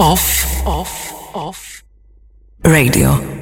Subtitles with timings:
[0.00, 1.84] Off, off, off.
[2.64, 3.39] Radio.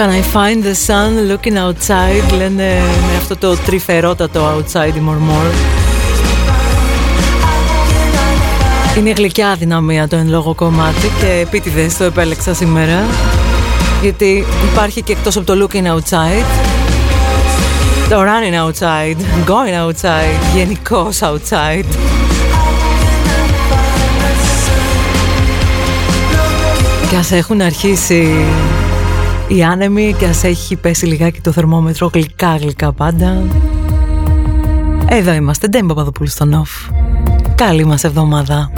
[0.00, 2.80] Can I find the sun; Looking outside Λένε
[3.10, 5.54] με αυτό το τρυφερότατο outside more more
[8.98, 13.04] Είναι η γλυκιά δυναμία το εν λόγω κομμάτι Και επίτηδες το επέλεξα σήμερα
[14.02, 16.44] Γιατί υπάρχει και εκτός από το looking outside
[18.08, 19.16] Το running outside
[19.46, 21.84] Going outside Γενικώς outside.
[27.10, 28.44] Και ας έχουν αρχίσει
[29.56, 33.42] η άνεμη και ας έχει πέσει λιγάκι το θερμόμετρο γλυκά γλυκά πάντα.
[35.08, 36.70] Εδώ είμαστε, Ντέμι Παπαδοπούλου στο Νοφ.
[37.54, 38.70] Καλή μας εβδομάδα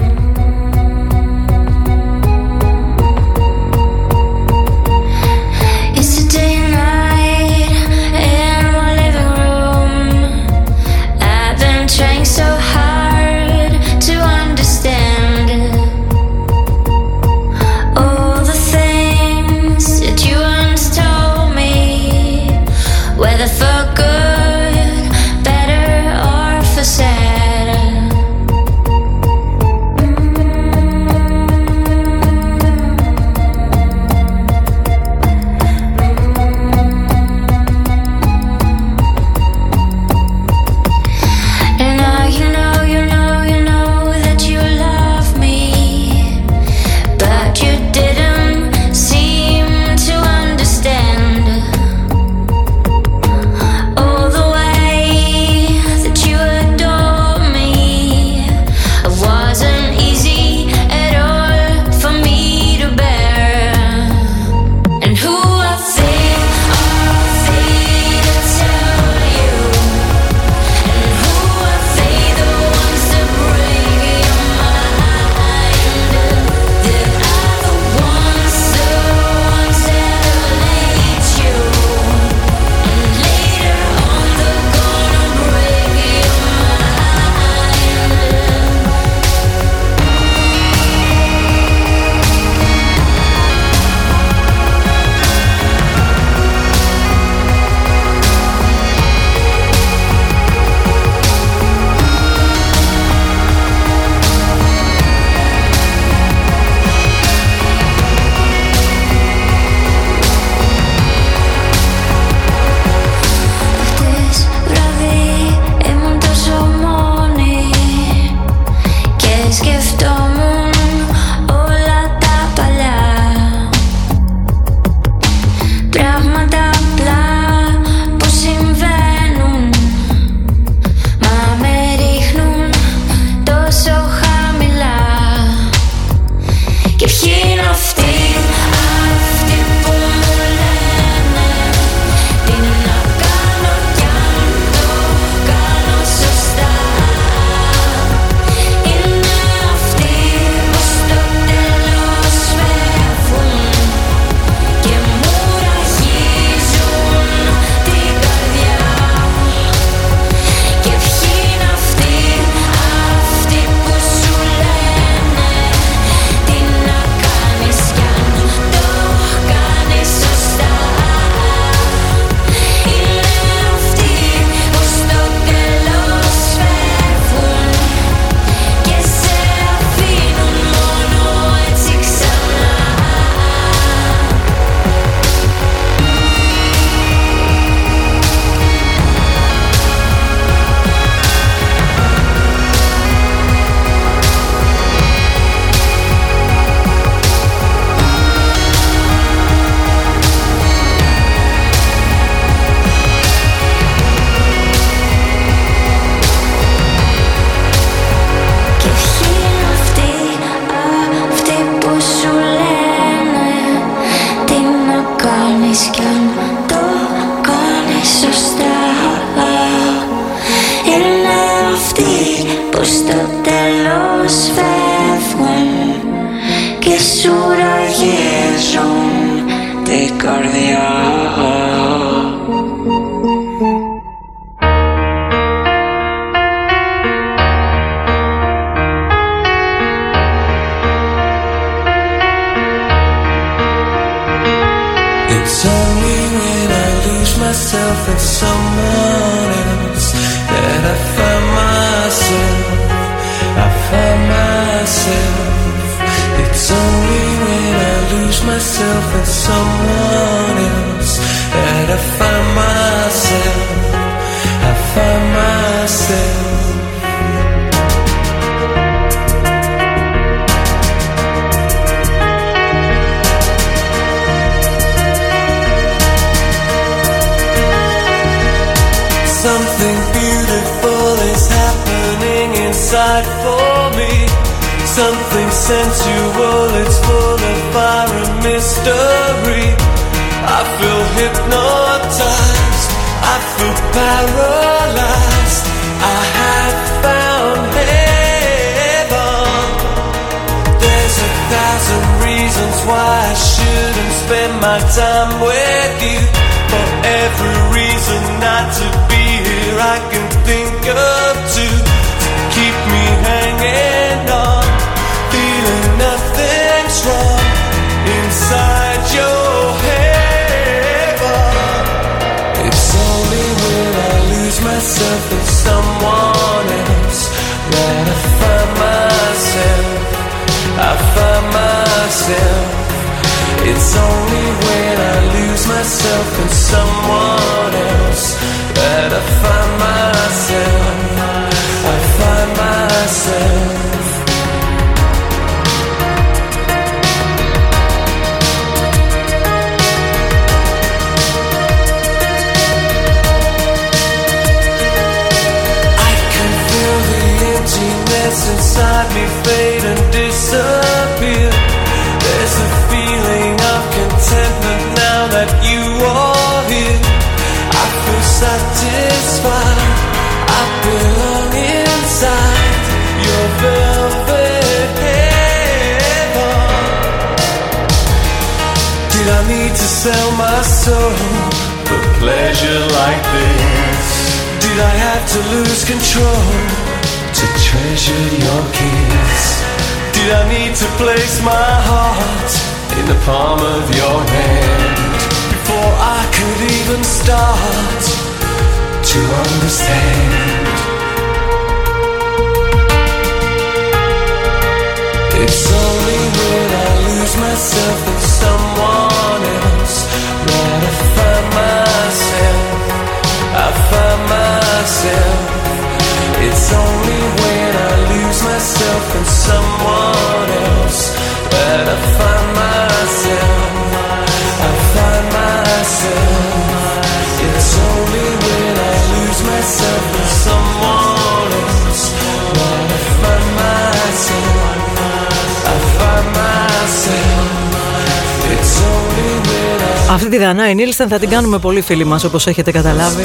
[440.12, 443.22] Αυτή τη Δανάη Νίλσεν θα την κάνουμε πολύ φίλοι μας όπως έχετε καταλάβει.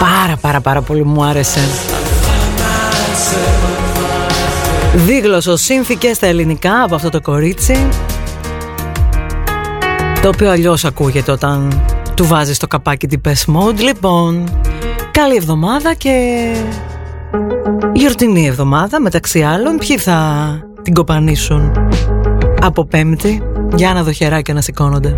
[0.00, 1.60] Πάρα πάρα πάρα πολύ μου άρεσε.
[4.94, 7.88] Δίγλωσο σύνθηκες στα ελληνικά από αυτό το κορίτσι
[10.22, 11.82] το οποίο αλλιώς ακούγεται όταν
[12.14, 13.80] του βάζεις το καπάκι την Pest Mode.
[13.80, 14.60] Λοιπόν,
[15.10, 16.46] καλή εβδομάδα και
[17.92, 19.76] γιορτινή εβδομάδα μεταξύ άλλων.
[19.76, 20.48] Ποιοι θα
[20.82, 21.72] την κοπανίσουν
[22.62, 23.42] από πέμπτη;
[23.74, 25.16] Για να δω χεράκια να σηκώνονται.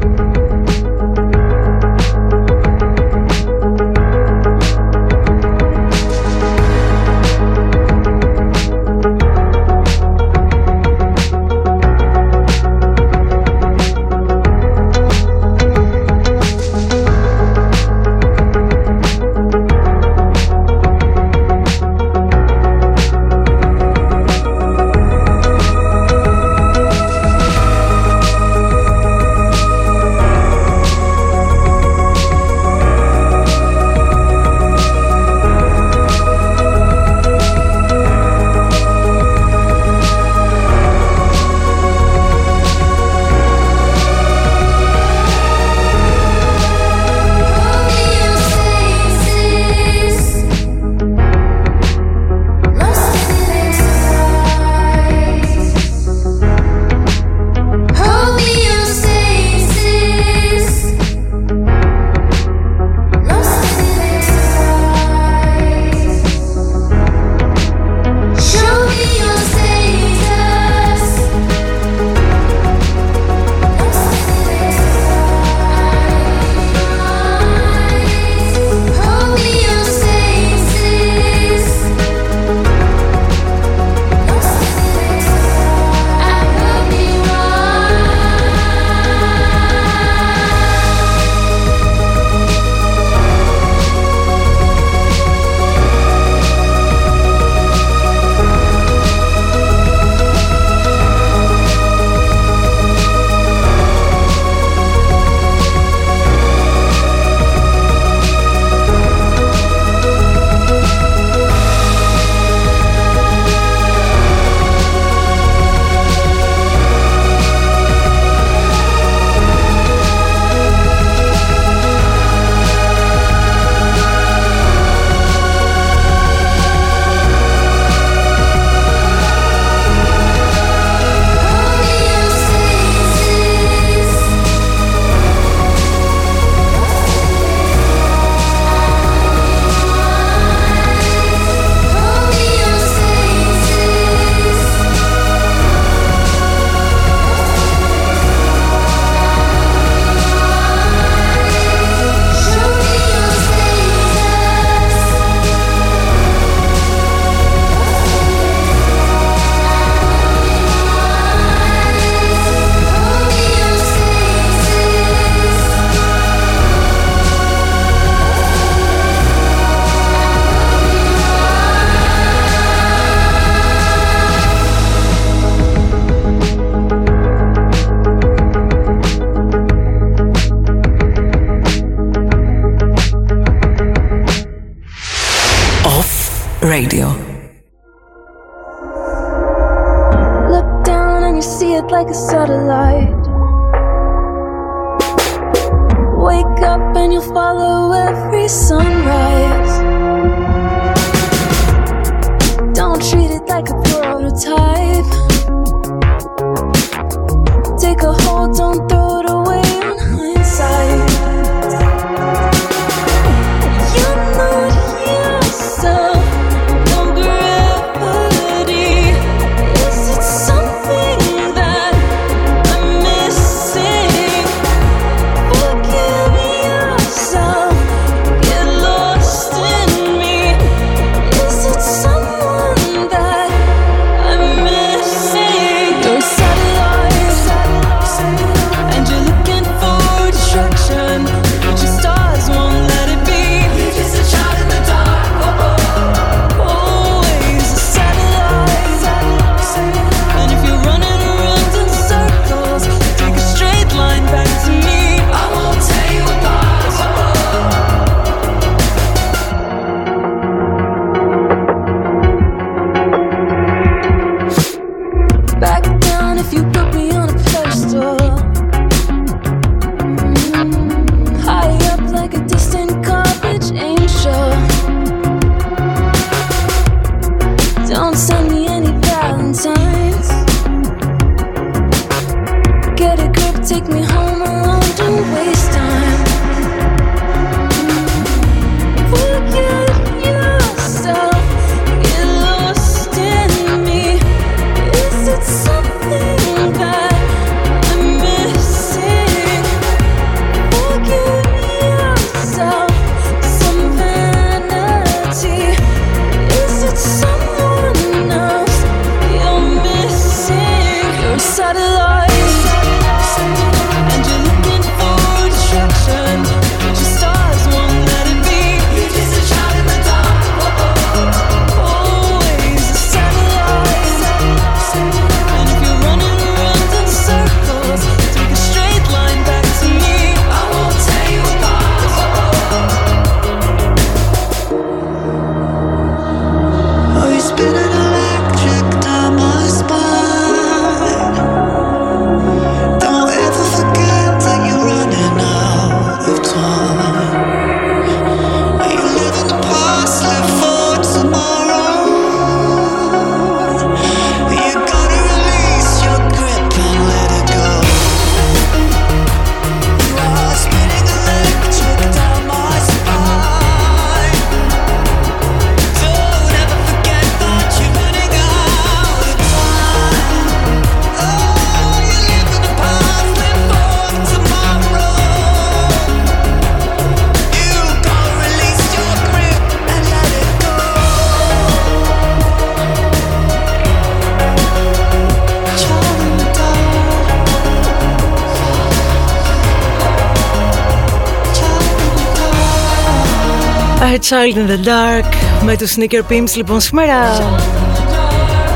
[394.28, 395.32] Child in the Dark
[395.64, 397.16] με τους Sneaker Pimps λοιπόν σήμερα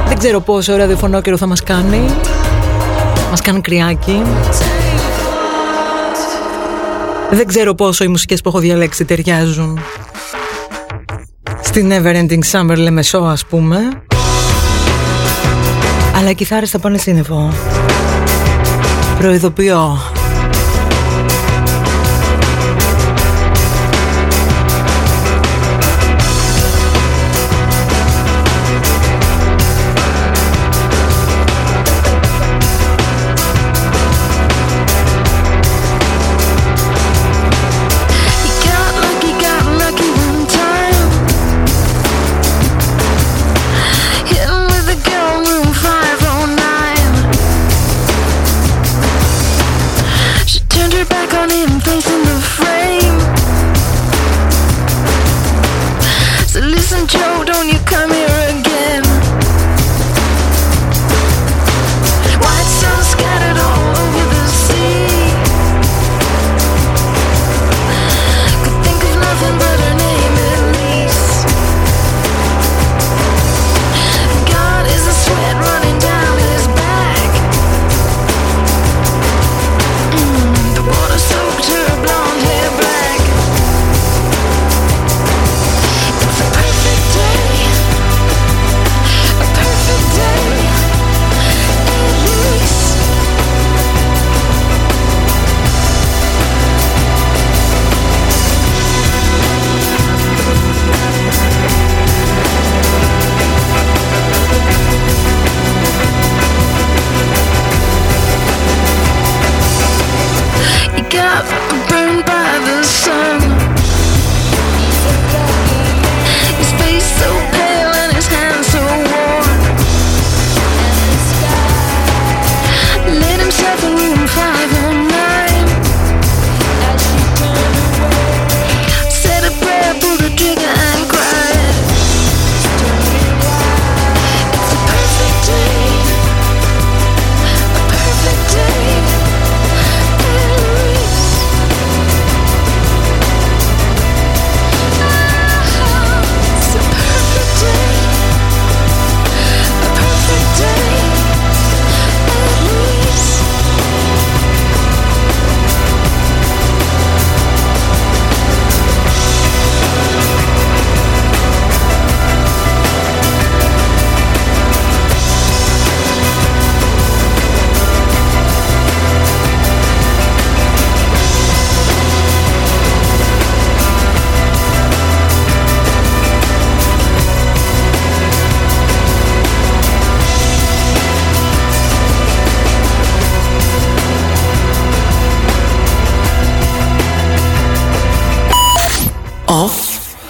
[0.08, 2.00] δεν ξέρω πόσο ραδιοφωνό καιρό θα μας κάνει.
[3.30, 4.22] Μας κάνει κρυάκι.
[7.30, 9.80] Δεν ξέρω πόσο οι μουσικές που έχω διαλέξει ταιριάζουν
[11.60, 13.78] στην Never Ending Summer Λεμεσό ας πούμε.
[16.16, 17.52] Αλλά οι κιθάρες θα πάνε σύννεφο.
[19.18, 19.98] Προειδοποιώ.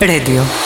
[0.09, 0.58] Radio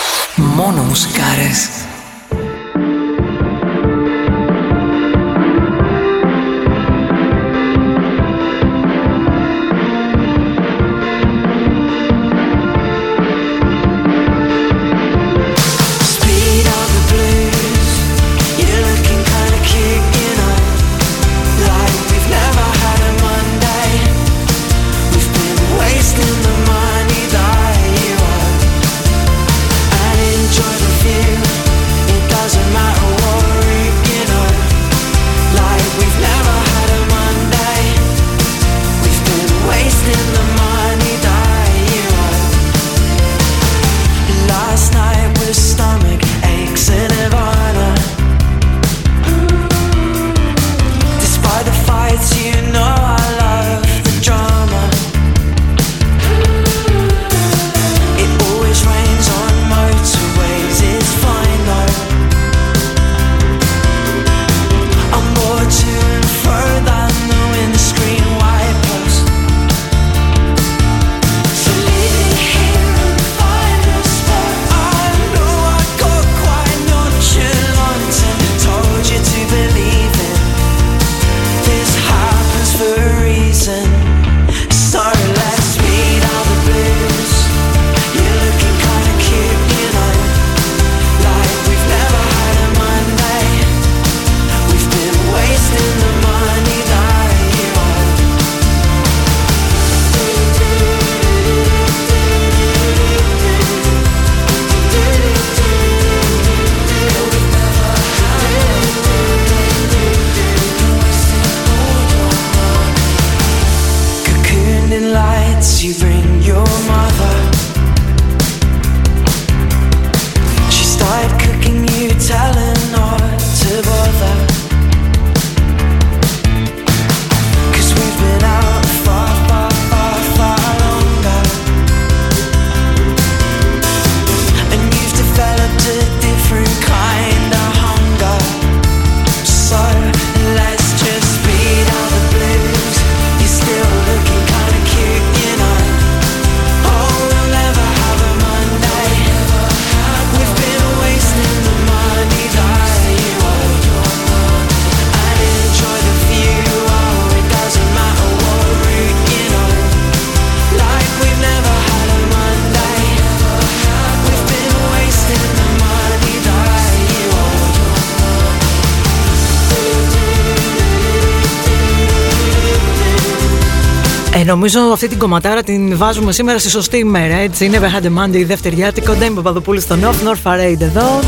[174.52, 177.64] Νομίζω αυτή την κομματάρα την βάζουμε σήμερα στη σωστή ημέρα, έτσι.
[177.64, 179.00] Είναι Never Had η δεύτερη γιάτη.
[179.00, 181.20] Κοντά είμαι Παπαδοπούλης στο North, North Parade εδώ.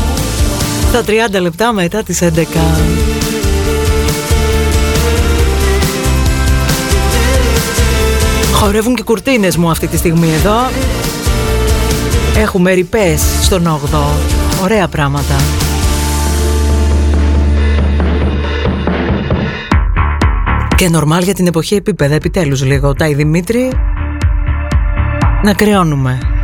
[0.91, 1.03] Τα
[1.37, 2.21] 30 λεπτά μετά τις.
[2.21, 2.29] 11.
[8.53, 10.55] Χορεύουν και κουρτίνες μου αυτή τη στιγμή εδώ.
[12.37, 14.63] Έχουμε ρηπές στον 8ο.
[14.63, 15.64] Ωραία πράγματα.
[20.75, 22.93] Και νορμάλ για την εποχή επίπεδα επιτέλους λίγο.
[22.93, 23.71] Τα η Δημήτρη
[25.43, 26.34] να κρυώνουμε.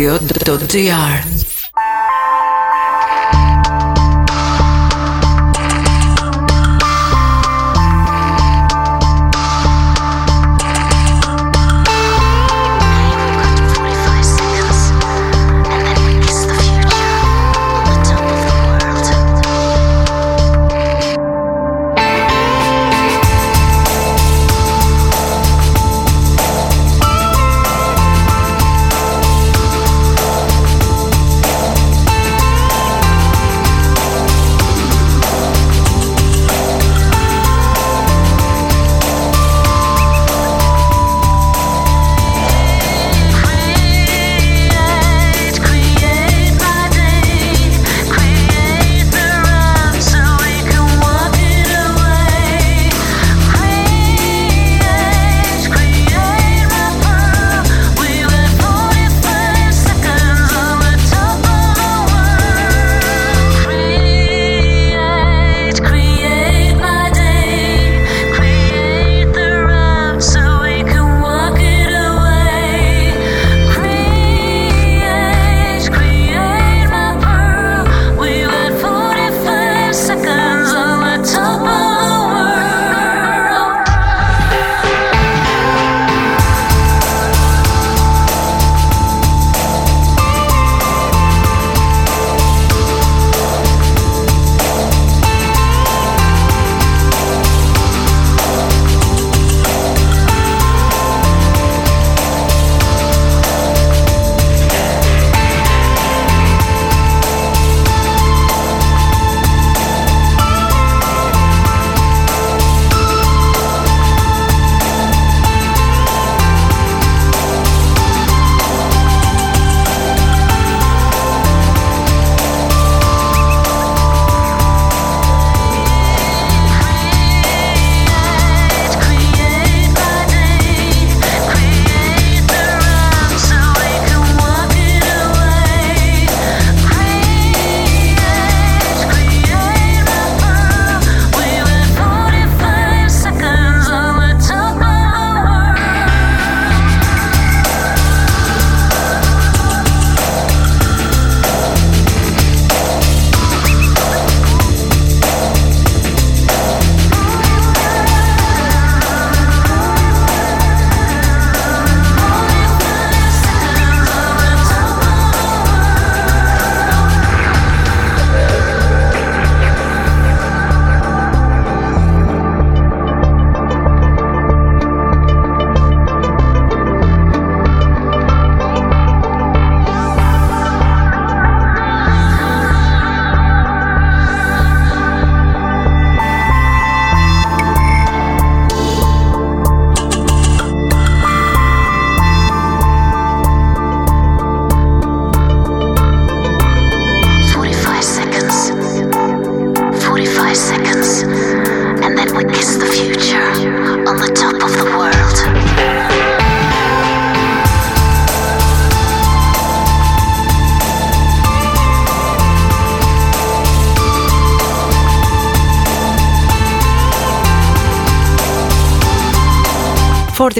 [0.00, 1.49] Radio.gr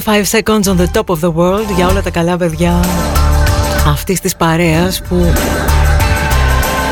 [0.04, 2.80] «45 seconds on the top of the world» για όλα τα καλά παιδιά
[3.86, 5.32] αυτής της παρέας που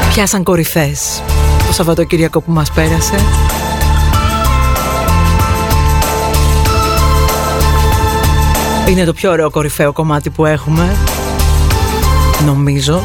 [0.09, 1.23] πιάσαν κορυφές
[1.67, 3.15] το Σαββατοκύριακο που μας πέρασε.
[8.89, 10.97] Είναι το πιο ωραίο κορυφαίο κομμάτι που έχουμε,
[12.47, 13.03] νομίζω.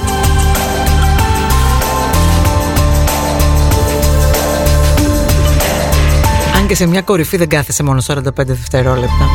[6.58, 9.30] Αν και σε μια κορυφή δεν κάθεσαι μόνο 45 δευτερόλεπτα.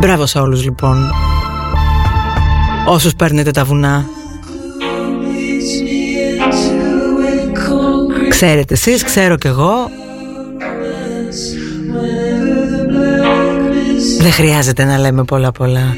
[0.00, 1.10] Μπράβο σε όλους λοιπόν.
[2.86, 4.04] Όσους παίρνετε τα βουνά.
[8.28, 9.90] Ξέρετε εσείς, ξέρω κι εγώ.
[14.20, 15.94] Δεν χρειάζεται να λέμε πολλά πολλά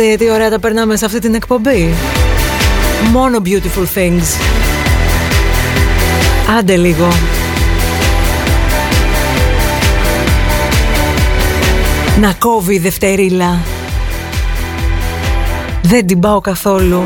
[0.00, 1.94] Είδατε τι ωραία τα περνάμε σε αυτή την εκπομπή.
[3.12, 4.40] Μόνο beautiful things.
[6.58, 7.08] Άντε λίγο.
[12.20, 13.58] Να κόβει η δευτερίλα.
[15.82, 17.02] Δεν την πάω καθόλου.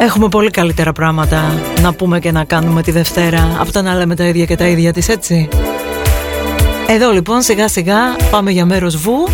[0.00, 4.14] Έχουμε πολύ καλύτερα πράγματα να πούμε και να κάνουμε τη Δευτέρα από το να λέμε
[4.14, 5.48] τα ίδια και τα ίδια της έτσι.
[6.88, 9.28] Εδώ λοιπόν σιγά σιγά πάμε για μέρος βου.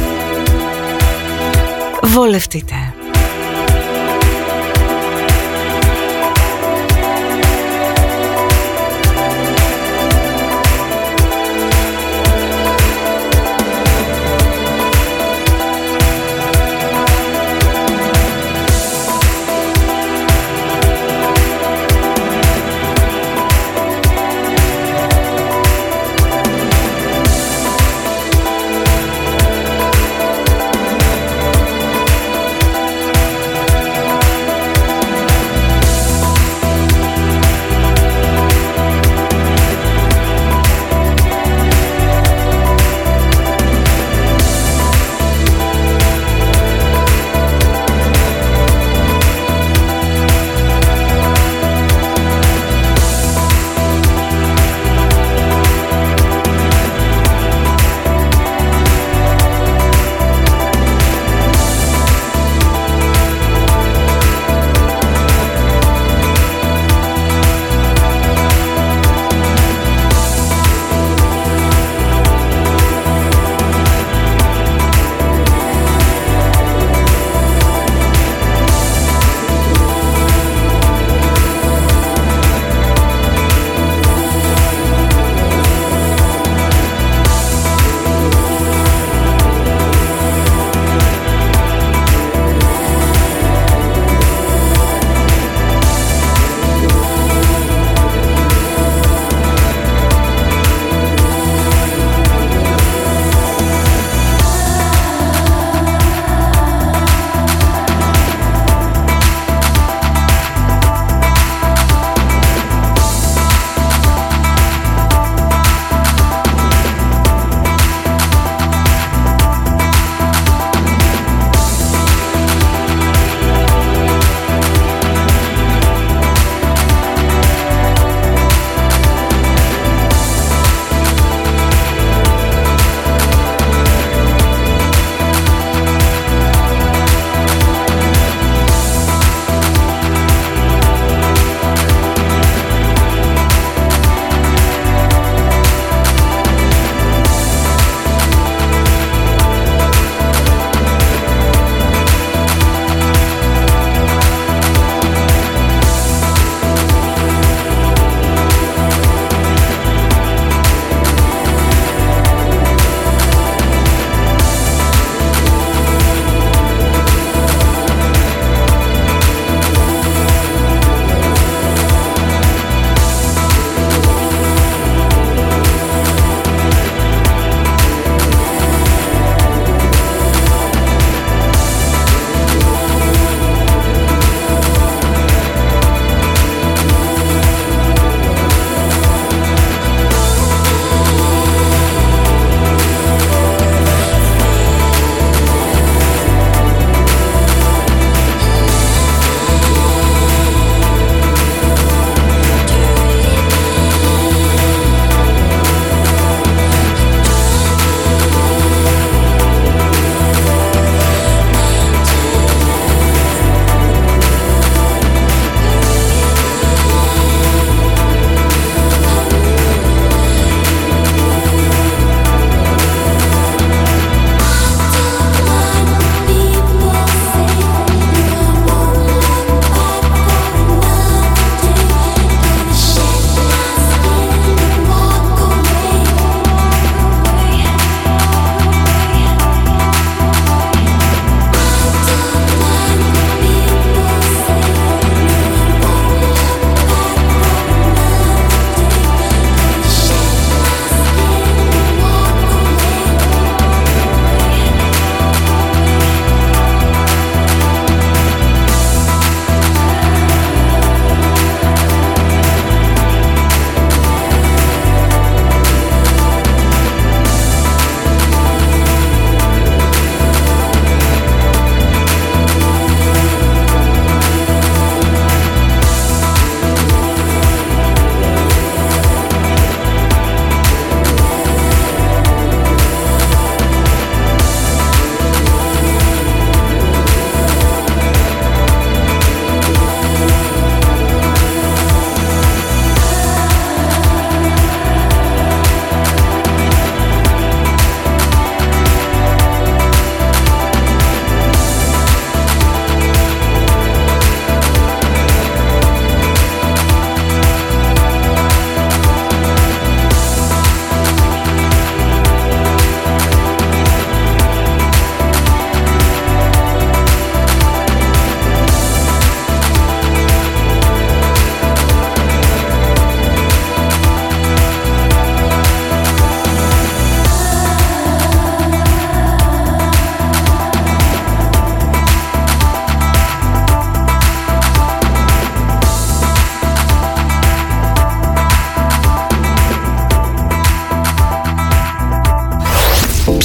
[2.02, 2.74] Βολευτείτε.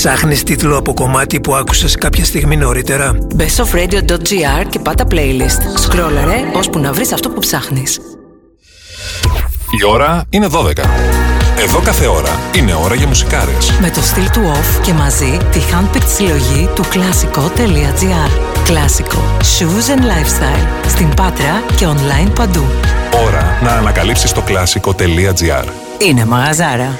[0.07, 5.77] Ψάχνεις τίτλο από κομμάτι που άκουσες κάποια στιγμή νωρίτερα; Μπε στο radio.gr και πάτα playlist.
[5.77, 7.99] Σκρόλαρε ώσπου να βρεις αυτό που ψάχνεις.
[9.79, 10.71] Η ώρα είναι 12.
[11.57, 13.71] Εδώ κάθε ώρα είναι ώρα για μουσικάρες.
[13.81, 18.31] Με το στυλ του off και μαζί τη handpicked συλλογή του κλασικό.gr.
[18.63, 19.23] Κλασικό.
[19.39, 20.87] Shoes and lifestyle.
[20.87, 22.65] Στην Πάτρα και online παντού.
[23.25, 25.65] Ώρα να ανακαλύψεις το κλασικό.gr.
[26.07, 26.99] Είναι μαγαζάρα.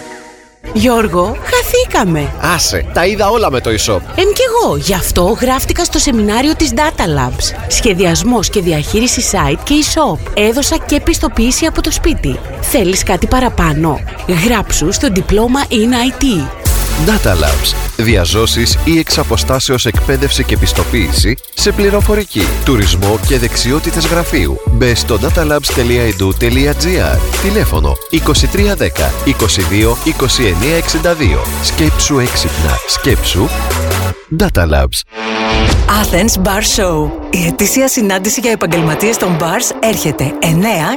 [0.78, 2.34] Γιώργο, χαθήκαμε.
[2.41, 3.99] Άσε, τα είδα όλα με το e-shop.
[4.15, 7.65] Εν κι εγώ, γι' αυτό γράφτηκα στο σεμινάριο της Data Labs.
[7.67, 10.32] Σχεδιασμός και διαχείριση site και e-shop.
[10.34, 12.39] Έδωσα και πιστοποίηση από το σπίτι.
[12.61, 13.99] Θέλεις κάτι παραπάνω;
[14.45, 16.25] Γράψου στο διπλώμα in IT.
[17.07, 17.86] Data Labs.
[17.98, 24.58] Διαζώσεις ή εξ αποστάσεως εκπαίδευση και πιστοποίηση σε πληροφορική, τουρισμό και δεξιότητες γραφείου.
[24.72, 28.18] Μπε στο datalabs.edu.gr Τηλέφωνο 2310
[29.26, 30.28] 22 29
[31.04, 32.78] 62 Σκέψου έξυπνα.
[32.88, 33.48] Σκέψου
[34.39, 35.16] Data Labs.
[35.89, 37.09] Athens Bar Show.
[37.29, 40.45] Η ετήσια συνάντηση για επαγγελματίες των bars έρχεται 9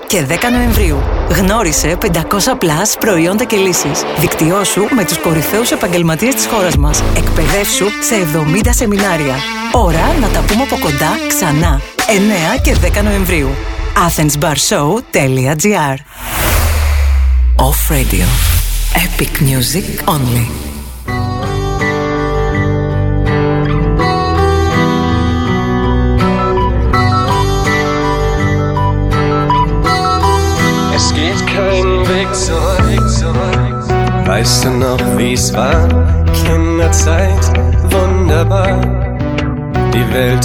[0.06, 0.98] και 10 Νοεμβρίου.
[1.28, 4.02] Γνώρισε 500 plus προϊόντα και λύσεις.
[4.18, 7.02] Δικτυώσου με τους κορυφαίους επαγγελματίες της χώρας μας.
[7.16, 9.34] Εκπαιδεύσου σε 70 σεμινάρια.
[9.72, 11.80] Ώρα να τα πούμε από κοντά ξανά.
[12.56, 13.48] 9 και 10 Νοεμβρίου.
[14.08, 15.96] athensbarshow.gr
[17.56, 18.26] Off Radio.
[18.94, 20.69] Epic music only.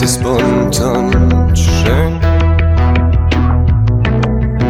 [0.06, 2.20] Ist bunt und schön.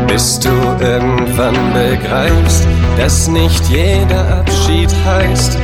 [0.08, 2.66] Bis du irgendwann begreifst,
[2.98, 5.58] dass nicht jeder Abschied heißt,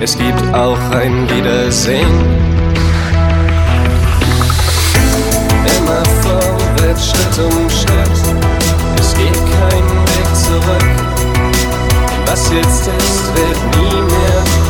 [0.00, 2.20] es gibt auch ein Wiedersehen.
[5.74, 8.20] Immer vorwärts, Schritt um Schritt.
[9.00, 10.90] Es geht kein Weg zurück.
[12.26, 14.63] Was jetzt ist, wird nie mehr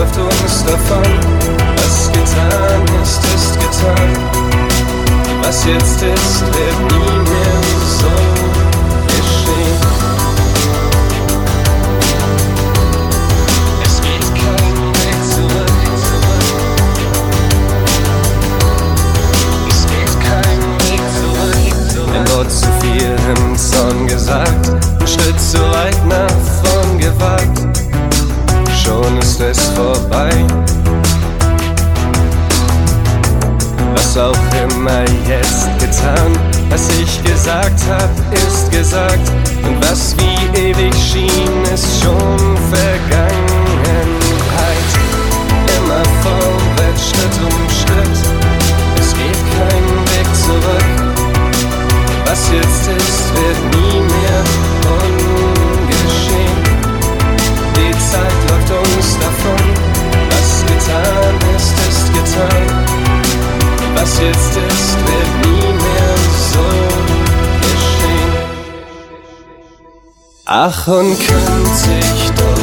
[0.00, 1.02] läuft uns davon.
[1.76, 4.10] Was getan ist, ist getan.
[5.42, 7.60] Was jetzt ist, wird nie mehr
[7.98, 8.12] so
[9.06, 9.78] geschehen.
[13.84, 15.78] Es geht kein Weg zurück.
[19.68, 22.14] Es geht kein Weg zurück.
[22.14, 24.68] Ein Wort zu viel im Zorn gesagt,
[25.00, 26.30] ein Schritt zu weit nach
[26.62, 27.69] vorn gewagt.
[29.18, 30.30] Ist es vorbei.
[33.94, 36.32] Was auch immer jetzt getan,
[36.68, 39.30] was ich gesagt hab, ist gesagt.
[39.66, 43.30] Und was wie ewig schien, ist schon Vergangenheit.
[45.76, 48.18] Immer vorwärts, Schritt um Schritt.
[49.00, 50.90] Es geht kein Weg zurück.
[52.24, 53.89] Was jetzt ist, wird nie
[64.00, 66.16] Was jetzt ist, wird nie mehr
[66.52, 66.66] so
[67.60, 68.32] geschehen.
[70.46, 72.59] Ach, und könnte ich doch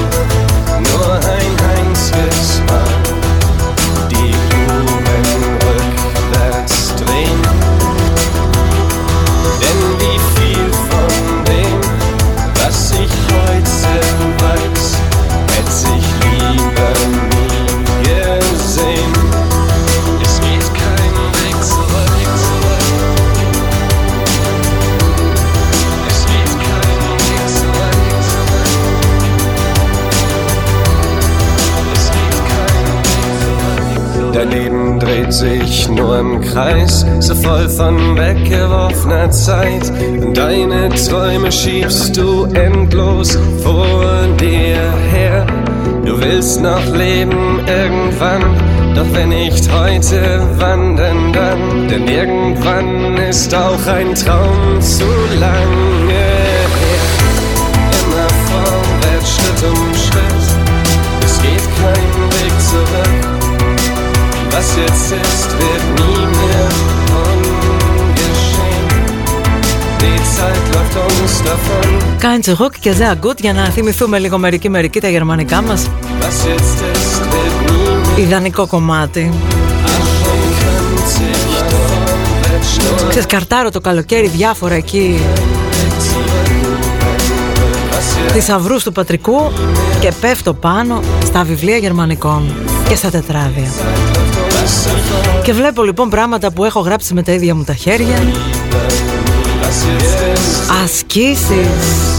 [35.38, 39.92] sich nur im Kreis, so voll von weggeworfener Zeit.
[40.20, 44.04] Und deine Träume schiebst du endlos vor
[44.40, 44.78] dir
[45.12, 45.46] her.
[46.06, 48.42] Du willst noch leben irgendwann,
[48.96, 51.88] doch wenn nicht heute, wann denn dann?
[51.88, 55.06] Denn irgendwann ist auch ein Traum zu
[55.40, 56.17] lange
[64.86, 65.88] es ist, wird.
[72.20, 75.90] Κάντε και sehr gut για να θυμηθούμε λίγο μερική μερική τα γερμανικά μας
[78.16, 79.32] Ιδανικό κομμάτι
[83.10, 85.20] Ξεσκαρτάρω το καλοκαίρι διάφορα εκεί
[88.32, 89.52] θησαυρού του πατρικού
[90.00, 92.54] και πέφτω πάνω στα βιβλία γερμανικών
[92.88, 93.72] και στα τετράδια.
[95.44, 98.18] Και βλέπω λοιπόν πράγματα που έχω γράψει με τα ίδια μου τα χέρια.
[100.84, 102.18] Ασκήσεις.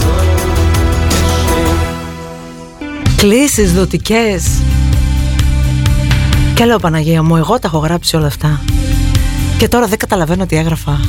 [3.17, 4.43] Κλήσεις δοτικές.
[6.53, 8.61] Και λέω Παναγία μου εγώ τα έχω γράψει όλα αυτά.
[9.57, 10.99] Και τώρα δεν καταλαβαίνω τι έγραφα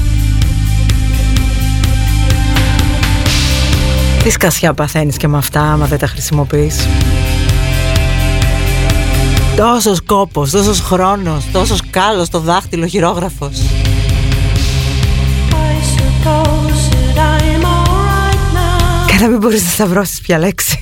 [4.22, 6.88] Τι σκασιά παθαίνεις και με αυτά άμα δεν τα χρησιμοποιείς.
[9.60, 13.58] Τόσος κόπος, τόσος χρόνος, τόσος κάλος το δάχτυλο χειρόγραφος.
[19.06, 20.79] Καλά Κατά μην μπορείς να σταυρώσεις πια λέξη.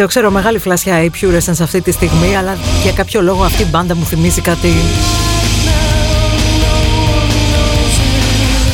[0.00, 3.62] το ξέρω, μεγάλη φλασιά η Pure σε αυτή τη στιγμή, αλλά για κάποιο λόγο αυτή
[3.62, 4.68] η μπάντα μου θυμίζει κάτι.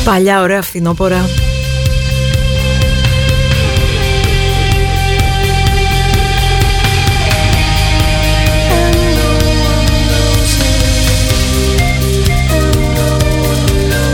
[0.03, 1.29] Παλιά ωραία φθινόπορα.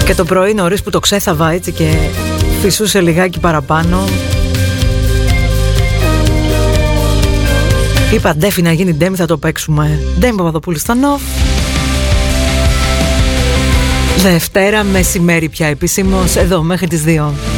[0.05, 1.93] Και το πρωί νωρίς που το ξέθαβα έτσι και
[2.61, 4.03] φυσούσε λιγάκι παραπάνω
[8.13, 9.99] Είπα ντέφι να γίνει ντέμι θα το παίξουμε.
[10.19, 11.21] Ντέμι Παπαδοπούλου στο νοφ
[14.17, 17.52] Δευτέρα μεσημέρι πια επισήμως Εδώ μέχρι τις 2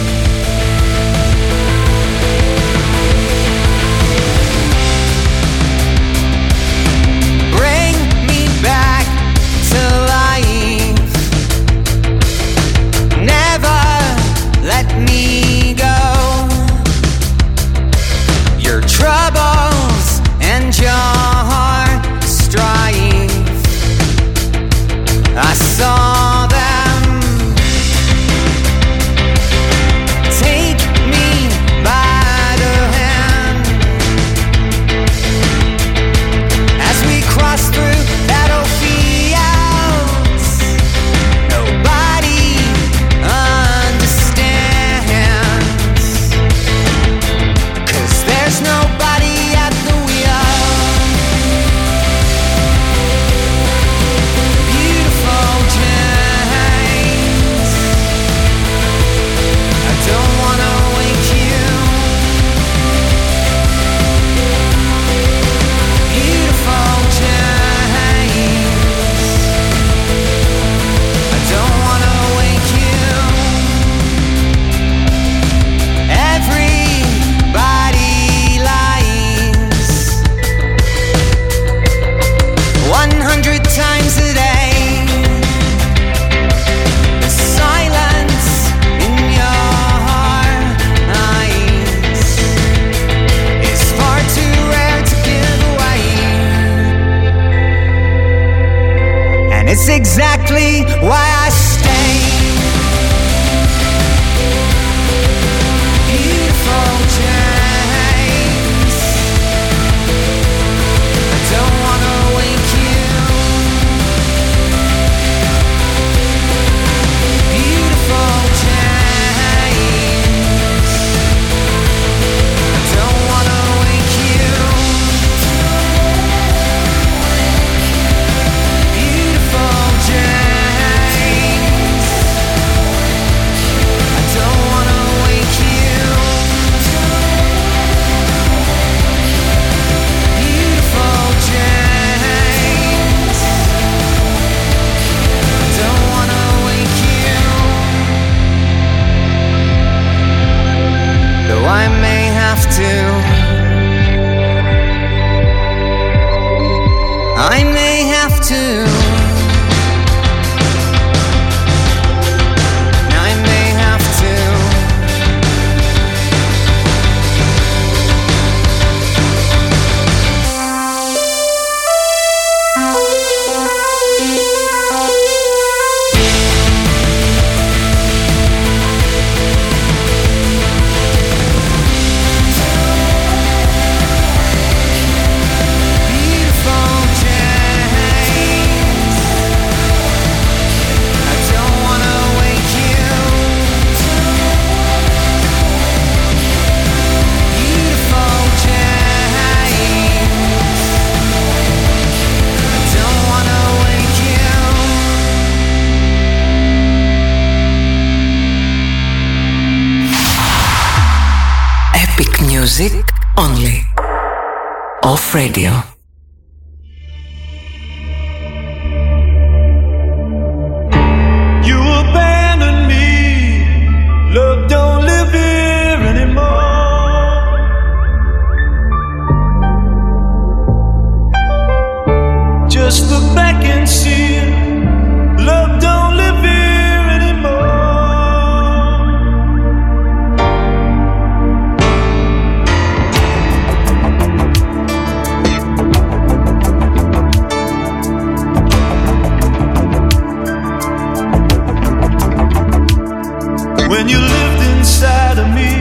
[253.96, 255.72] When you lived inside of me,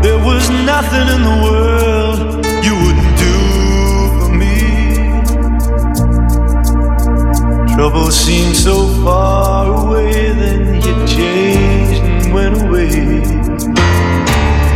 [0.00, 2.18] there was nothing in the world
[2.64, 3.36] you wouldn't do
[4.16, 4.56] for me.
[7.74, 13.22] Trouble seemed so far away, then you changed and went away.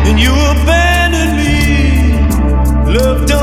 [0.07, 3.42] And you abandoned me, Love don't.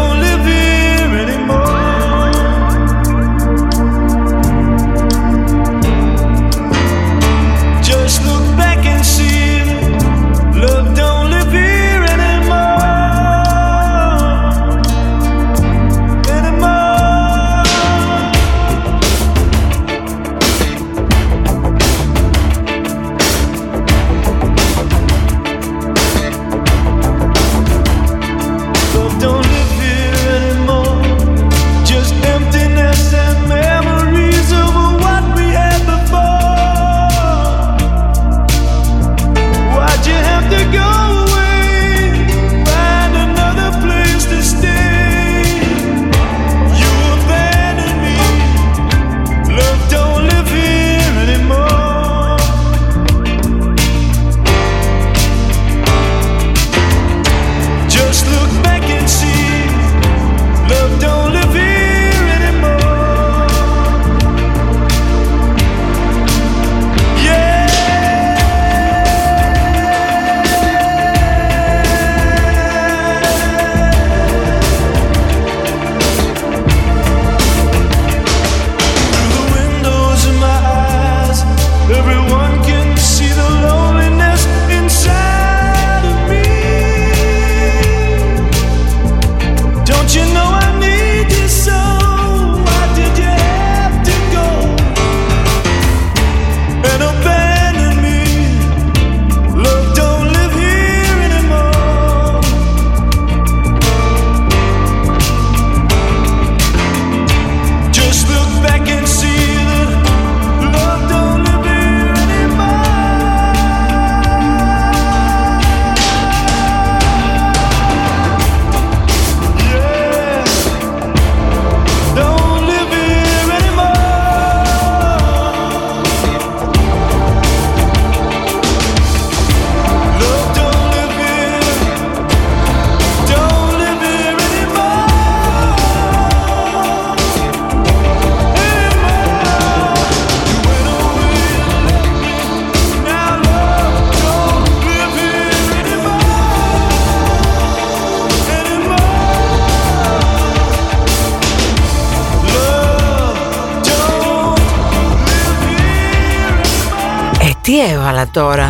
[158.39, 158.69] τώρα.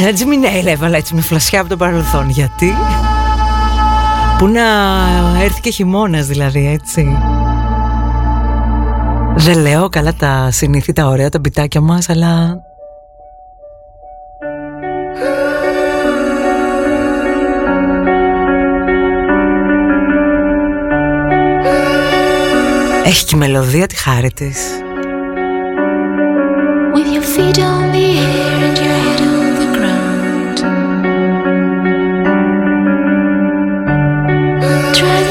[0.00, 2.30] Ένα Τζιμινέιλ έβαλα έτσι με φλασιά από το παρελθόν.
[2.30, 2.74] Γιατί;
[4.38, 4.62] Πού να
[5.42, 7.18] έρθει και χειμώνας δηλαδή, έτσι.
[9.34, 12.62] Δεν λέω καλά τα συνηθίτα ωραία, τα πιτάκια μας, αλλά
[23.04, 24.83] Έχει και η μελωδία τη χάρη της.
[27.34, 30.58] feet on the air and your head on the ground.
[34.94, 35.23] Try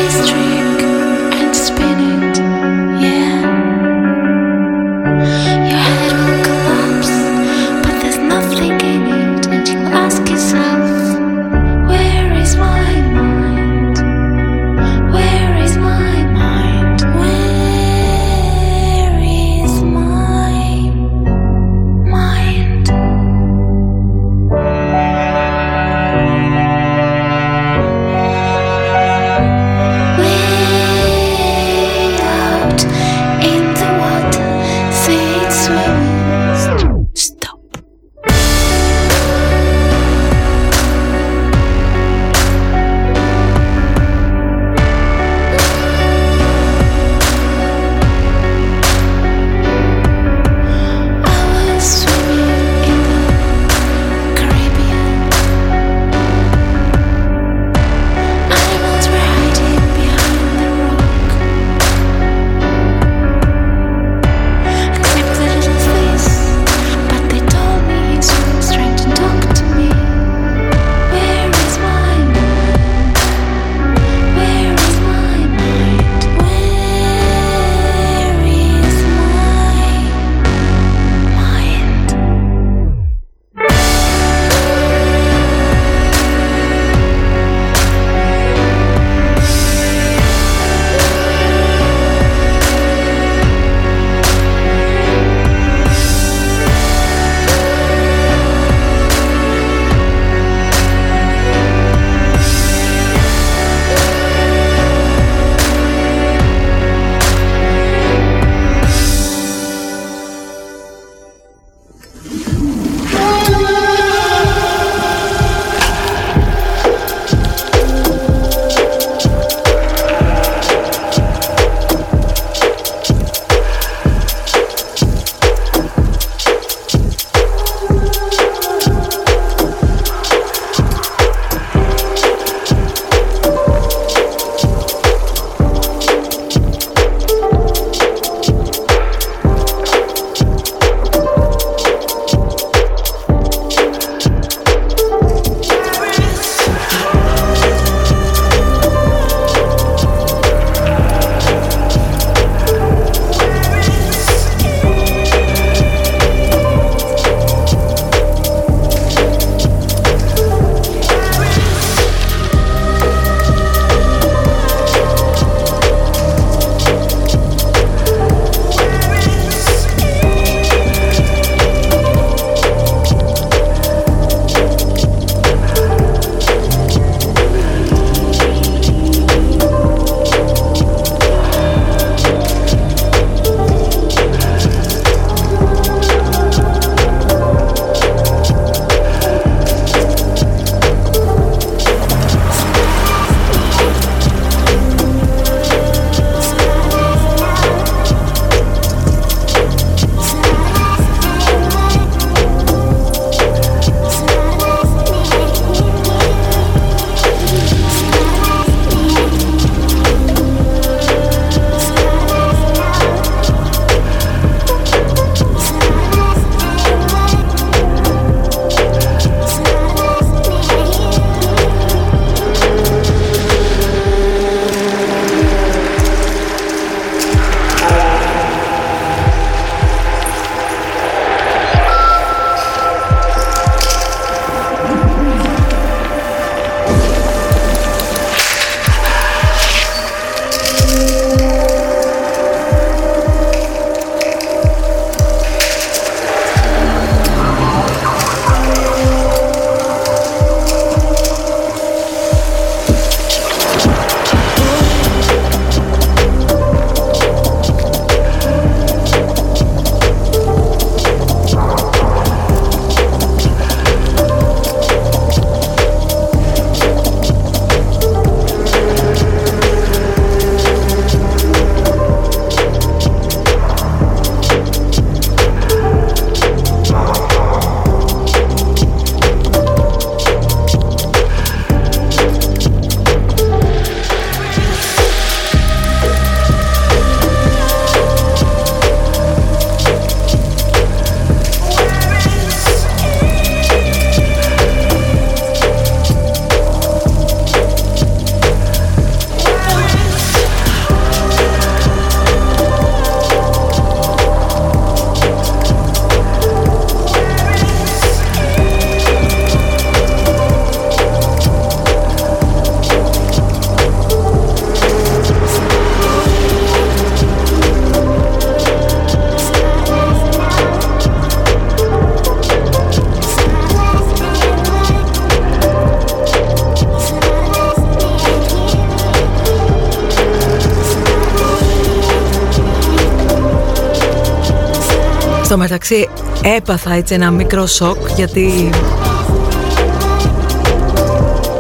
[335.93, 336.09] μεταξύ
[336.55, 338.69] έπαθα έτσι ένα μικρό σοκ γιατί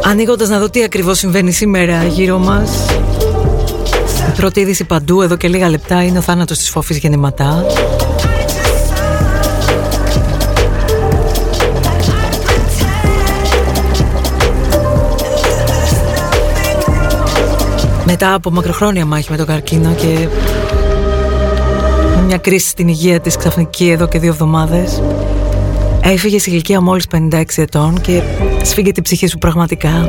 [0.03, 2.69] ανοίγοντας να δω τι ακριβώς συμβαίνει σήμερα γύρω μας
[4.27, 7.65] η πρώτη είδηση παντού εδώ και λίγα λεπτά είναι ο θάνατος της φόφης γεννηματά.
[18.05, 20.62] Μετά από μακροχρόνια μάχη με τον καρκίνο και με
[22.35, 25.01] μια κρίση στην υγεία της ξαφνική εδώ και δύο εβδομάδες
[26.01, 28.21] έφυγε σε ηλικία μόλις 56 ετών και
[28.63, 30.07] σφίγγε την ψυχή σου πραγματικά.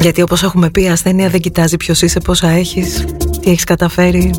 [0.00, 3.04] Γιατί όπως έχουμε πει, η ασθένεια δεν κοιτάζει ποιος είσαι, πόσα έχεις,
[3.40, 4.30] τι έχεις καταφέρει.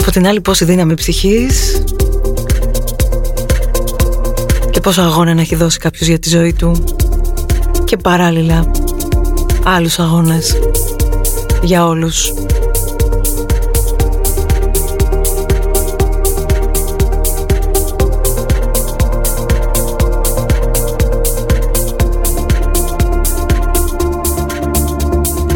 [0.00, 1.82] Από την άλλη πόση δύναμη ψυχής
[4.70, 6.84] και πόσο αγώνα να έχει δώσει κάποιος για τη ζωή του
[7.84, 8.70] και παράλληλα
[9.64, 10.58] άλλους αγώνες
[11.62, 12.32] για όλους.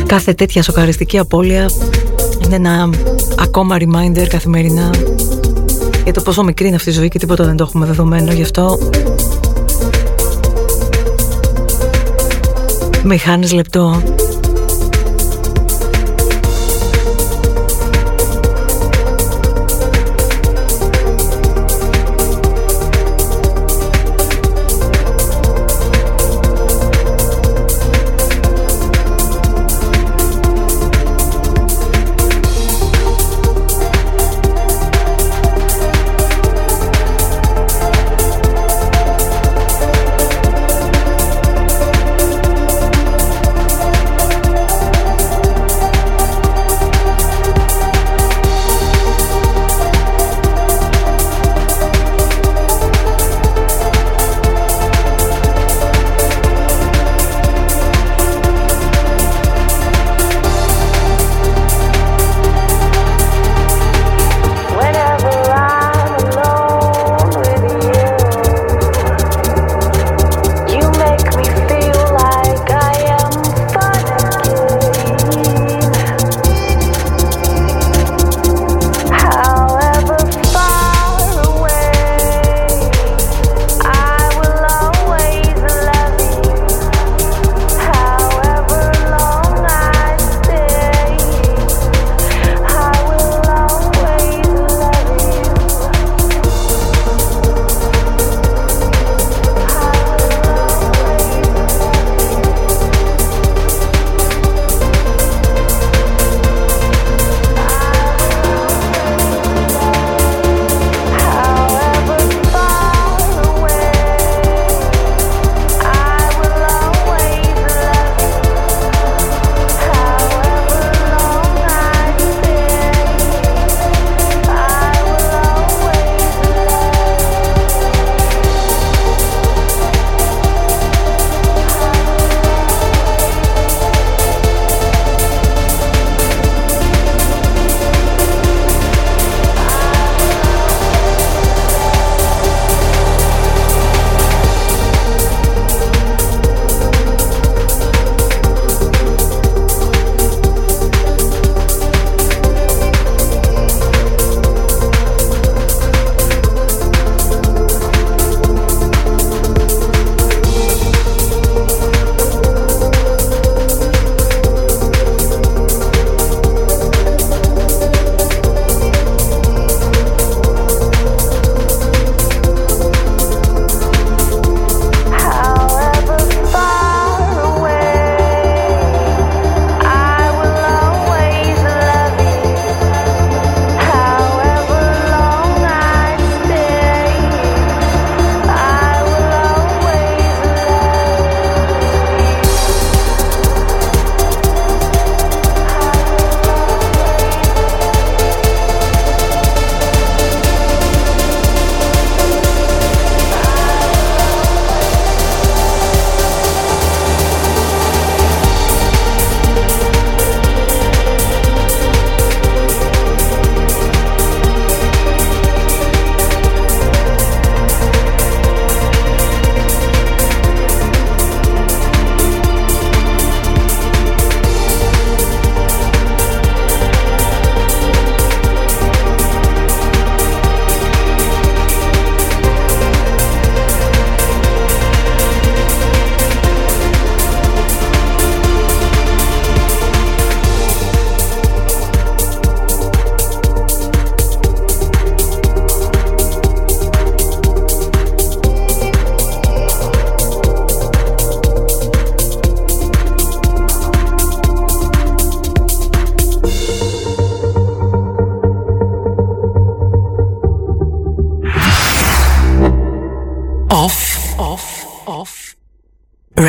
[0.06, 1.70] Κάθε τέτοια σοκαριστική απώλεια
[2.44, 2.90] είναι ένα
[3.38, 4.90] ακόμα reminder καθημερινά
[6.04, 8.32] για το πόσο μικρή είναι αυτή η ζωή και τίποτα δεν το έχουμε δεδομένο.
[8.32, 8.78] Γι' αυτό
[13.02, 14.02] με χάνεις λεπτό.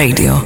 [0.06, 0.45] Radio.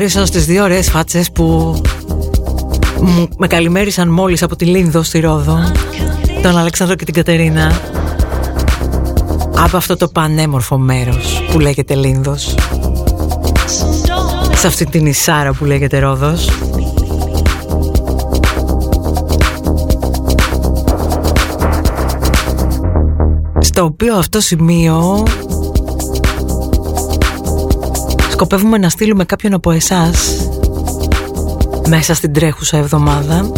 [0.00, 1.44] Θα το χαρίσω στις δύο ωραίες φάτσες που
[3.00, 5.58] μου, με καλημέρισαν μόλις από τη Λίνδο στη Ρόδο
[6.42, 7.80] τον Αλεξάνδρο και την Κατερίνα
[9.56, 12.54] από αυτό το πανέμορφο μέρος που λέγεται Λίνδος.
[14.54, 16.50] Σε αυτή την Ισάρα που λέγεται Ρόδος.
[23.60, 25.22] Στο οποίο αυτό σημείο
[28.40, 30.48] σκοπεύουμε να στείλουμε κάποιον από εσάς
[31.88, 33.52] μέσα στην τρέχουσα εβδομάδα.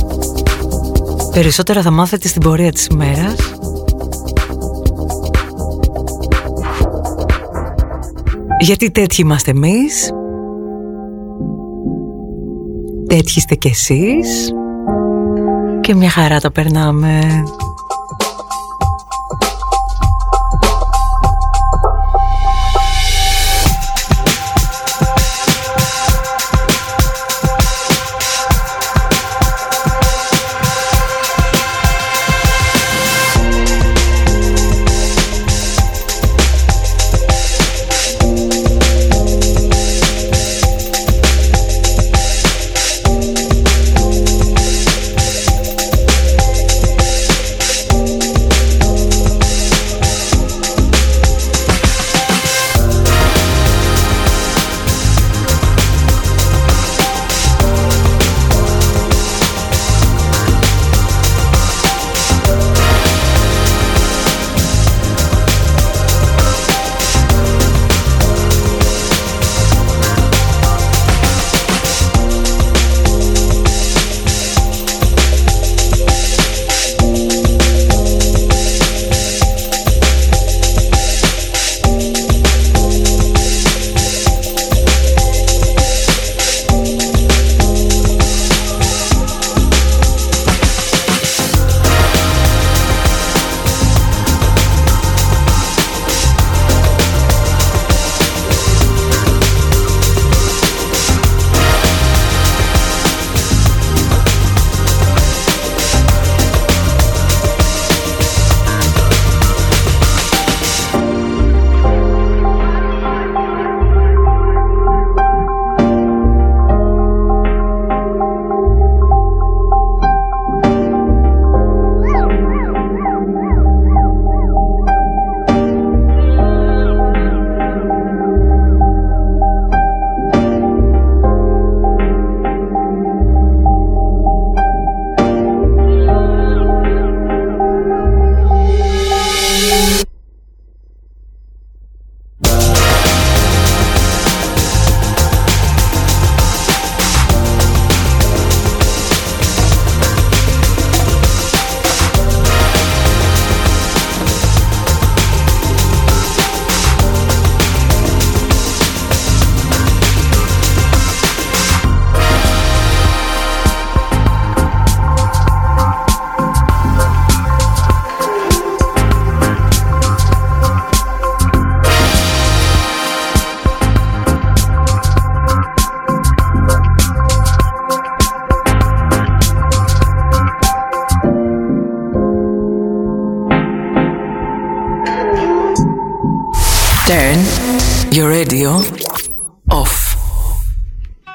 [1.33, 3.35] Περισσότερα θα μάθετε στην πορεία της ημέρας.
[8.61, 10.13] Γιατί τέτοιοι είμαστε εμείς.
[13.07, 14.53] Τέτοιοι είστε κι εσείς.
[15.81, 17.43] Και μια χαρά τα περνάμε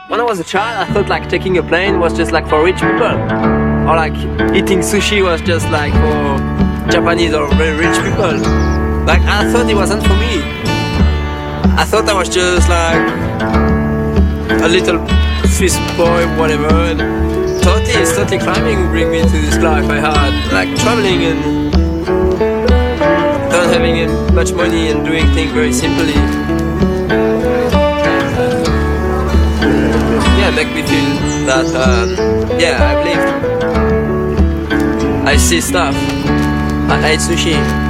[0.07, 2.63] When I was a child, I thought like taking a plane was just like for
[2.63, 4.15] rich people, or like
[4.55, 8.39] eating sushi was just like for Japanese or very rich people.
[9.03, 10.39] Like I thought it wasn't for me.
[11.75, 13.03] I thought I was just like
[14.61, 15.05] a little
[15.49, 16.71] Swiss boy, whatever.
[16.71, 16.99] And
[17.61, 21.71] totally, totally climbing would bring me to this life I had, like traveling and
[23.51, 26.47] not having much money and doing things very simply.
[30.48, 32.15] Yeah, make me feel that um,
[32.57, 33.28] yeah, I've lived.
[35.28, 35.94] I see stuff.
[36.90, 37.86] I ate sushi.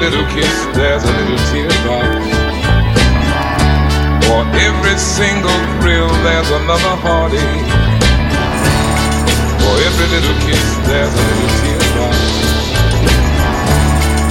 [0.00, 2.08] little kiss, there's a little teardrop.
[4.24, 7.68] For every single thrill, there's another heartache.
[9.60, 12.16] For every little kiss, there's a little teardrop.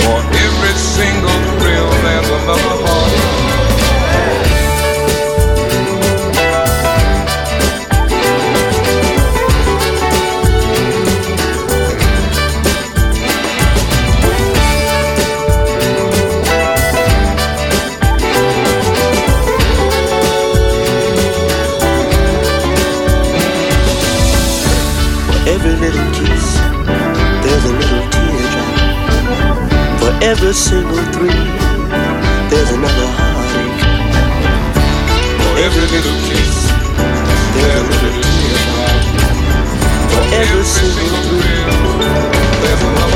[0.01, 2.78] For every single thrill, there's another
[30.21, 31.29] every single three,
[32.49, 33.79] there's another heartache.
[35.39, 36.67] For every little kiss,
[37.55, 38.63] there's a little tear.
[40.11, 41.63] For every single three,
[42.61, 43.08] there's another.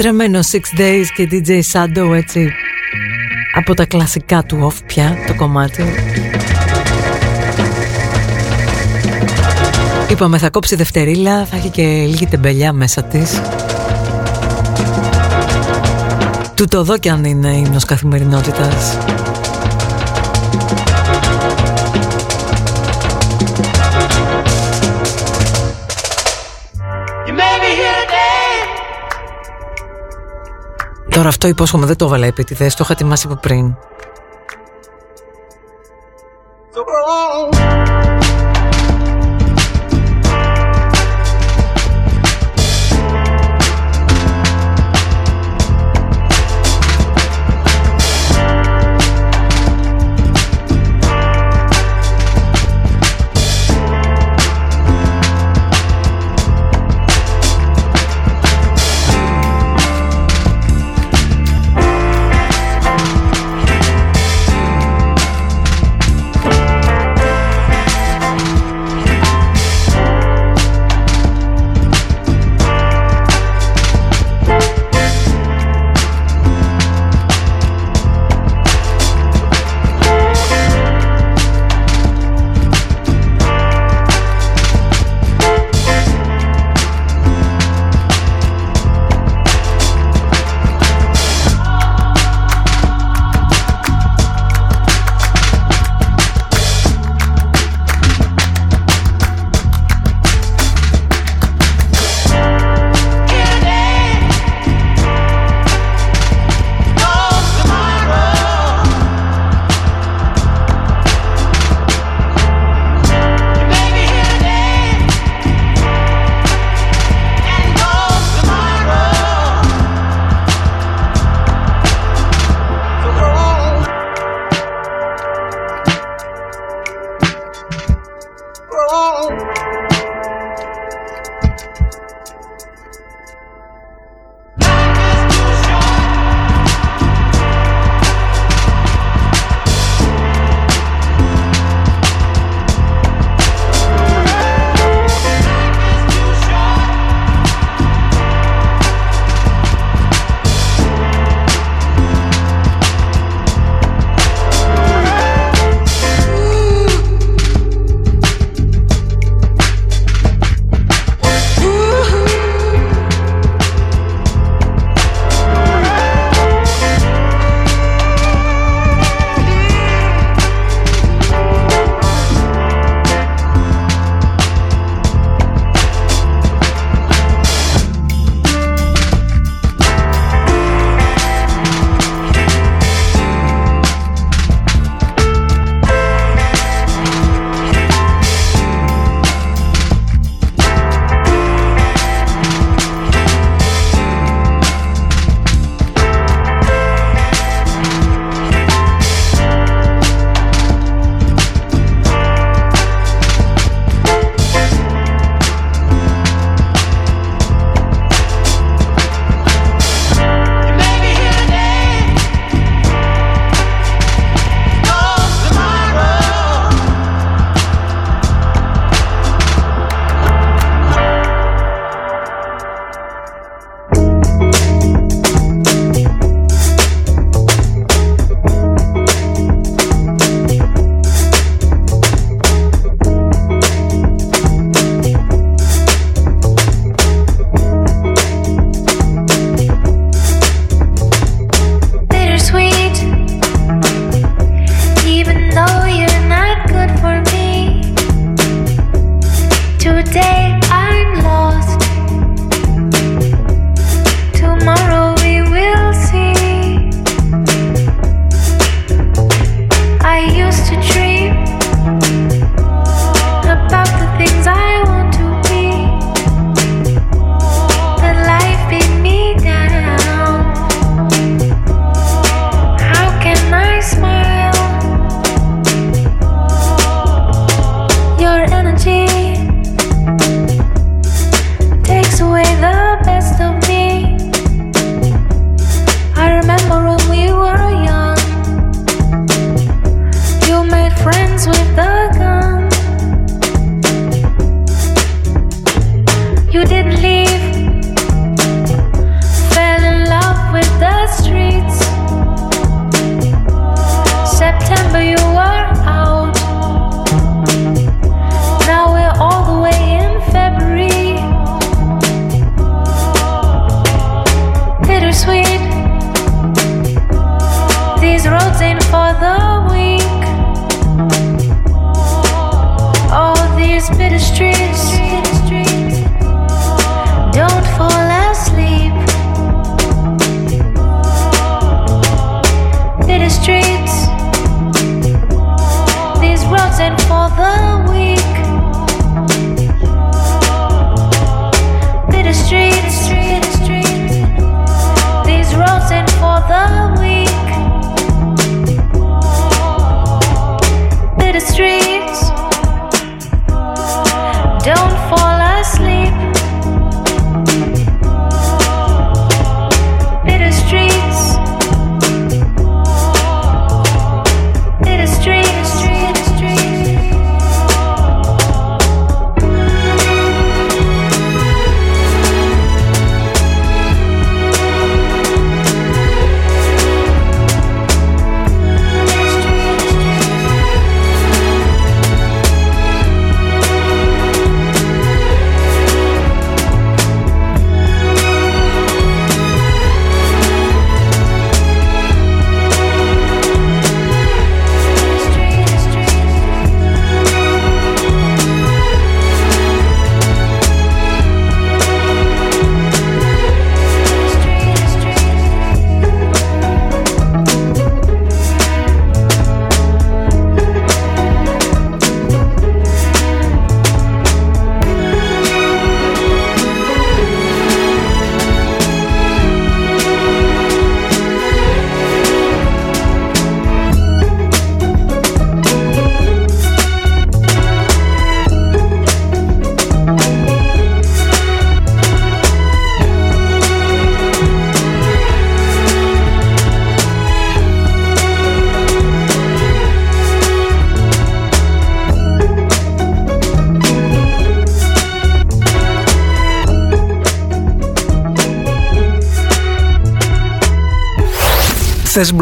[0.00, 2.48] Λατρεμένο Six Days και DJ Shadow έτσι.
[3.54, 5.84] Από τα κλασικά του off πια το κομμάτι.
[10.10, 13.40] Είπαμε θα κόψει δευτερίλα Θα έχει και λίγη τεμπελιά μέσα της.
[16.54, 18.98] Του το δω κι αν είναι ύμνος καθημερινότητας.
[31.28, 33.76] Τώρα αυτό υπόσχομαι δεν το έβαλα επίτηδες, το είχα ετοιμάσει από πριν.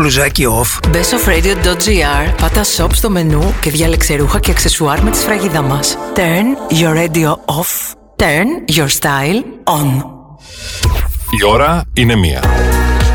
[0.07, 0.95] Μπλουζάκι off?
[0.95, 5.97] bestofradio.gr Πάτα shop στο μενού και διάλεξε ρούχα και αξεσουάρ με τη σφραγίδα μας.
[6.15, 7.95] Turn your radio off.
[8.16, 10.05] Turn your style on.
[11.41, 12.43] Η ώρα είναι μία.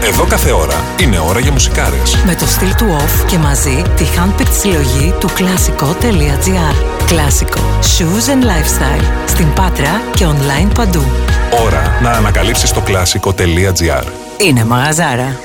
[0.03, 2.15] Εδώ κάθε ώρα είναι ώρα για μουσικάρες.
[2.26, 6.76] Με το στυλ του off και μαζί τη handpicked συλλογή του κλασικό.gr.
[7.05, 7.59] Κλασικό.
[7.81, 9.05] Shoes and lifestyle.
[9.27, 11.03] Στην Πάτρα και online παντού.
[11.65, 14.05] Ώρα να ανακαλύψεις το κλασικό.gr.
[14.38, 15.39] Είναι μαγαζάρα.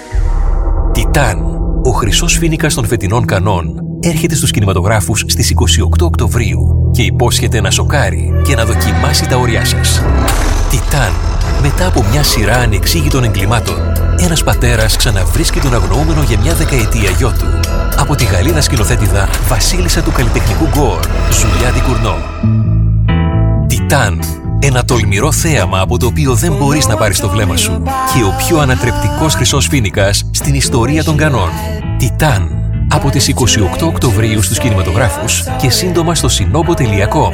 [1.16, 7.60] Τιτάν, ο χρυσός φοίνικας των φετινών κανόν, έρχεται στους κινηματογράφους στις 28 Οκτωβρίου και υπόσχεται
[7.60, 10.02] να σοκάρει και να δοκιμάσει τα όρια σας.
[10.70, 11.12] Τιτάν,
[11.62, 13.76] μετά από μια σειρά ανεξήγητων εγκλημάτων,
[14.18, 17.46] ένας πατέρας ξαναβρίσκει τον αγνοούμενο για μια δεκαετία γιο του.
[17.96, 22.16] Από τη Γαλλίδα σκηνοθέτηδα Βασίλισσα του καλλιτεχνικού γκορ, Ζουλιά Δικουρνό.
[23.66, 24.20] Τιτάν,
[24.58, 28.34] ένα τολμηρό θέαμα από το οποίο δεν μπορείς να πάρεις το βλέμμα σου και ο
[28.46, 31.50] πιο ανατρεπτικός χρυσός φοίνικας στην ιστορία των κανόν.
[31.98, 32.50] Τιτάν,
[32.90, 37.32] από τις 28 Οκτωβρίου στους κινηματογράφους και σύντομα στο sinobo.com.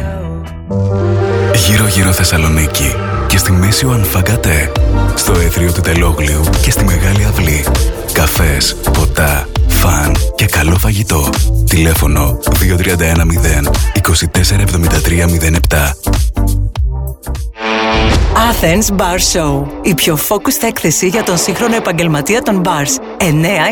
[1.66, 2.94] Γύρω γύρω Θεσσαλονίκη
[3.26, 4.72] και στη μέση ο Ανφαγκατέ.
[5.14, 7.64] Στο έθριο του Τελόγλιου και στη Μεγάλη Αυλή.
[8.12, 11.30] Καφές, ποτά, φαν και καλό φαγητό.
[11.68, 13.70] Τηλέφωνο 2310
[14.00, 16.01] 247307.
[18.50, 19.66] Athens Bar Show.
[19.82, 23.00] Η πιο focused έκθεση για τον σύγχρονο επαγγελματία των bars.
[23.18, 23.24] 9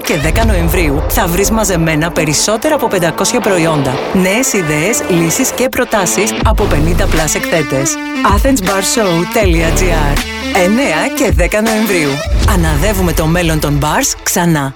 [0.04, 3.92] και 10 Νοεμβρίου θα βρεις μαζεμένα περισσότερα από 500 προϊόντα.
[4.12, 7.94] Νέες ιδέες, λύσεις και προτάσεις από 50 plus εκθέτες.
[8.36, 10.16] athensbarshow.gr
[10.54, 12.10] 9 και 10 Νοεμβρίου.
[12.54, 14.74] Αναδεύουμε το μέλλον των bars ξανά.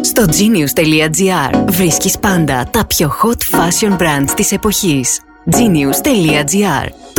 [0.00, 5.20] Στο genius.gr βρίσκεις πάντα τα πιο hot fashion brands της εποχής.
[5.50, 6.99] genius.gr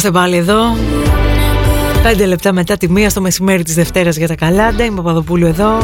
[0.00, 0.76] Είμαστε πάλι εδώ.
[2.02, 4.84] Πέντε λεπτά μετά τη μία στο μεσημέρι της Δευτέρας για τα Καλάντα.
[4.84, 5.78] Είμαι ο Παπαδοπούλου εδώ.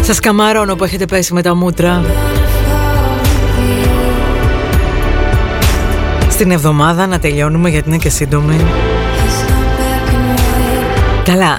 [0.00, 2.04] Σας καμαρώνω που έχετε πέσει με τα μούτρα.
[6.30, 8.56] Στην εβδομάδα να τελειώνουμε γιατί είναι και σύντομη.
[11.24, 11.58] Καλά.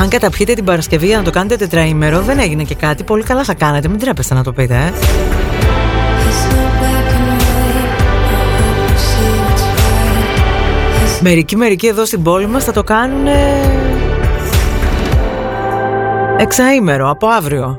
[0.00, 3.02] Αν καταπιείτε την Παρασκευή για να το κάνετε τετραήμερο, δεν έγινε και κάτι.
[3.02, 3.88] Πολύ καλά θα κάνετε.
[3.88, 4.92] Μην τρέπεστε να το πείτε, ε.
[11.22, 13.26] Μερικοί μερικοί εδώ στην πόλη μας θα το κάνουν
[16.38, 17.78] εξαήμερο από αύριο.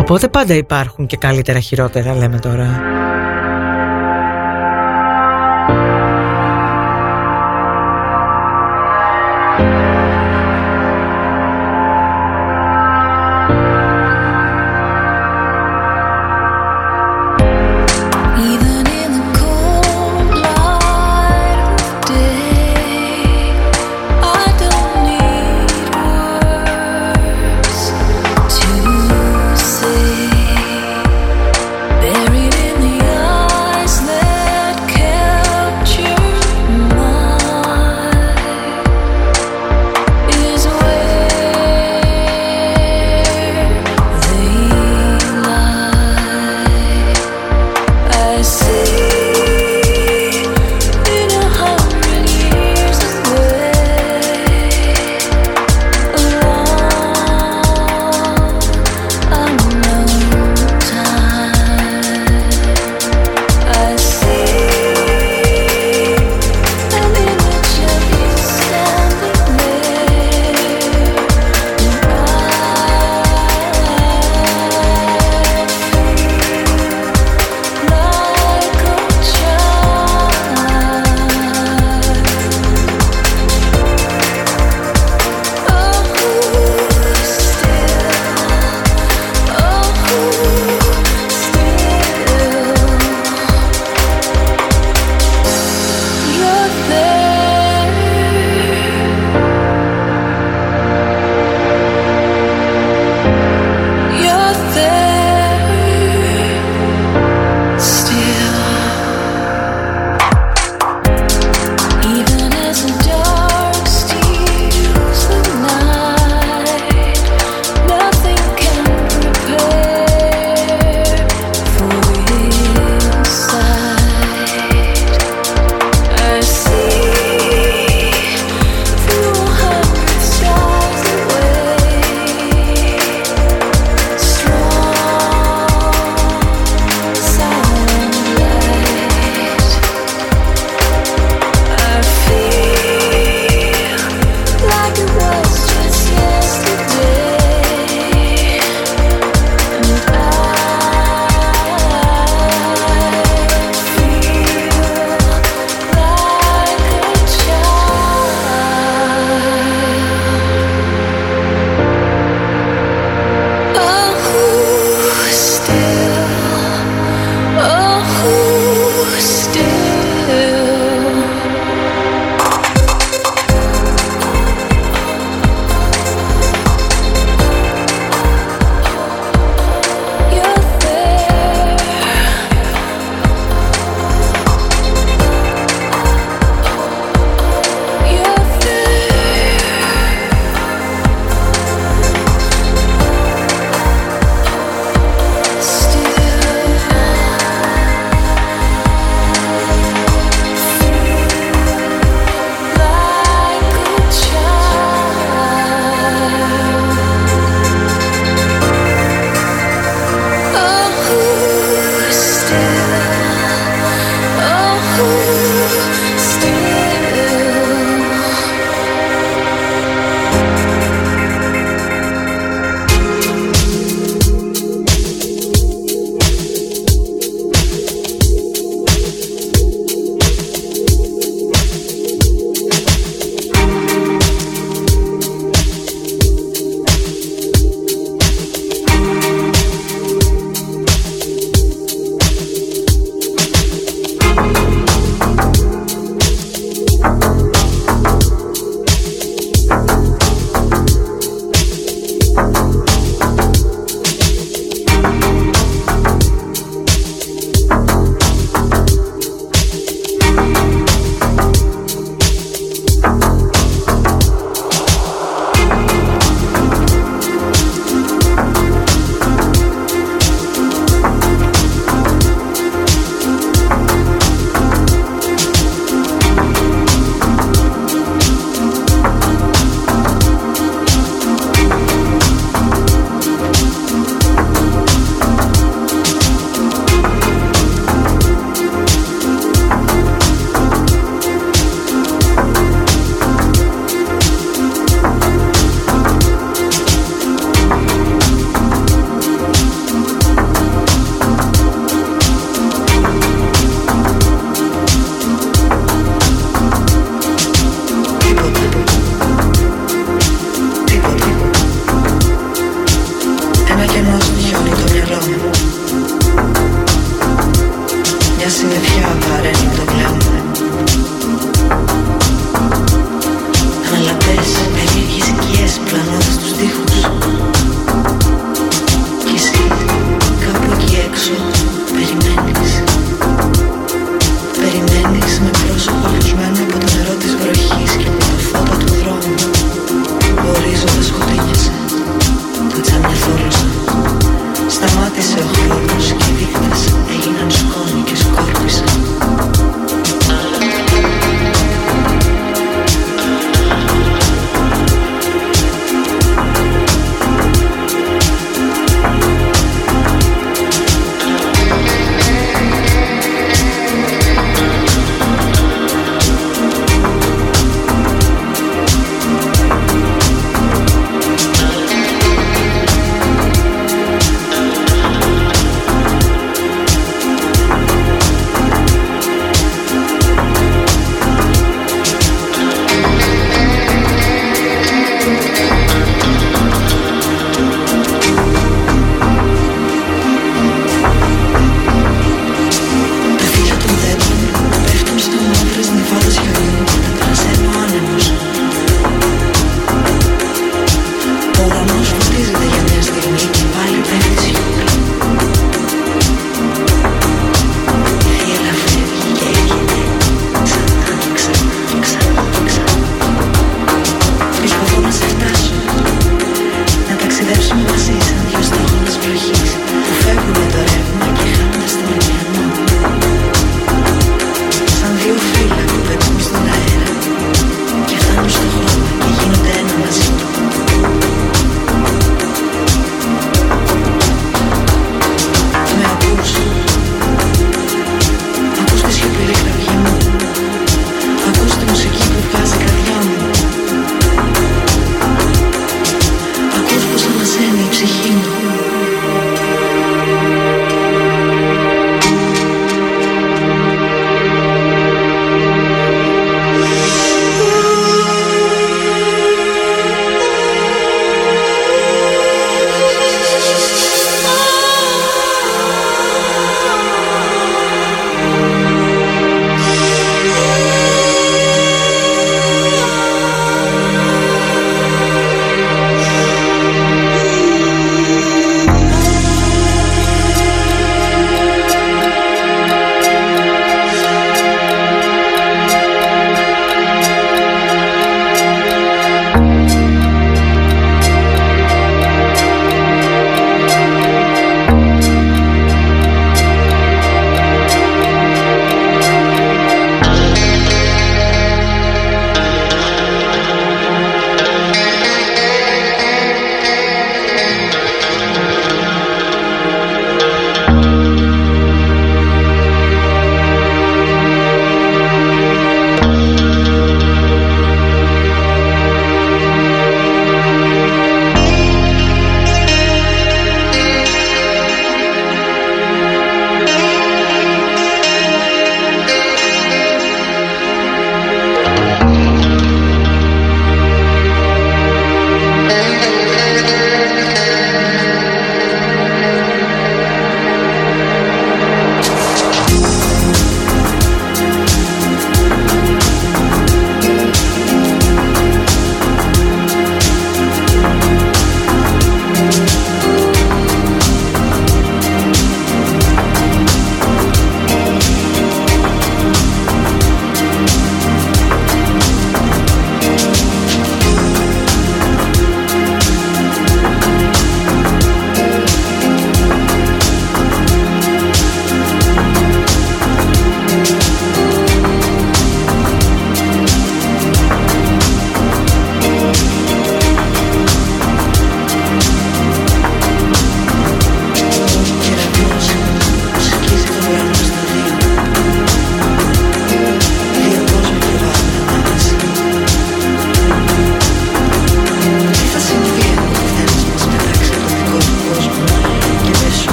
[0.00, 2.93] Οπότε πάντα υπάρχουν και καλύτερα χειρότερα λέμε τώρα.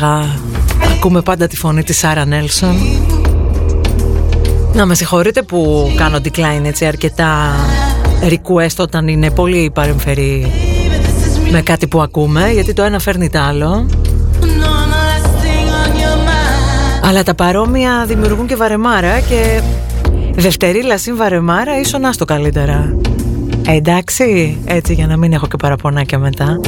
[0.00, 0.38] Χόρταγα
[0.96, 2.76] ακούμε πάντα τη φωνή της Σάρα Νέλσον.
[4.72, 7.54] Να με συγχωρείτε που κάνω decline έτσι αρκετά
[8.22, 10.52] request όταν είναι πολύ παρεμφερή
[11.50, 13.86] με κάτι που ακούμε γιατί το ένα φέρνει το άλλο.
[17.02, 19.60] Αλλά τα παρόμοια δημιουργούν και βαρεμάρα και
[20.34, 22.94] δευτερίλα συν βαρεμάρα ίσον άστο καλύτερα.
[23.66, 26.60] Ε, εντάξει, έτσι για να μην έχω και παραπονάκια μετά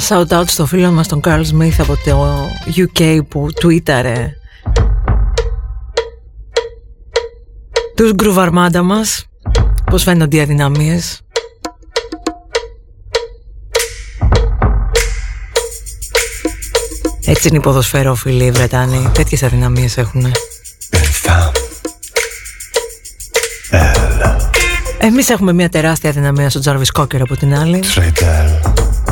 [0.00, 2.46] Ένα shout out στο φίλο μας τον Carl Smith από το
[2.76, 4.26] UK που tweetare.
[7.96, 9.26] Τους γκρουβαρμάντα μας
[9.90, 11.20] Πώς φαίνονται οι αδυναμίες.
[17.24, 19.10] Έτσι είναι οι ποδοσφαιρόφιλοι οι Βρετάνοι.
[19.14, 20.32] Τέτοιες αδυναμίες έχουν
[24.98, 27.80] Εμείς έχουμε μια τεράστια αδυναμία στο Jarvis Cocker από την άλλη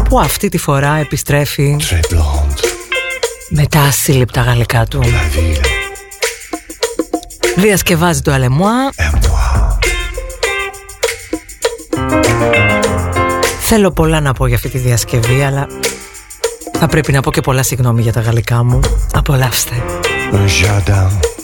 [0.09, 1.76] που αυτή τη φορά επιστρέφει
[3.49, 5.02] με τα ασύλληπτα γαλλικά του.
[7.57, 8.93] Διασκευάζει το Αλεμουά.
[13.60, 15.67] Θέλω πολλά να πω για αυτή τη διασκευή, αλλά
[16.78, 18.81] θα πρέπει να πω και πολλά συγγνώμη για τα γαλλικά μου.
[19.12, 19.75] Απολαύστε.
[20.33, 21.35] Un jardin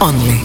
[0.00, 0.39] only.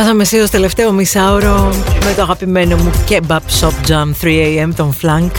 [0.00, 1.72] Πιάσαμε εσύ ως τελευταίο μισάωρο
[2.04, 5.30] με το αγαπημένο μου Kebab Shop Jam 3am τον Flank.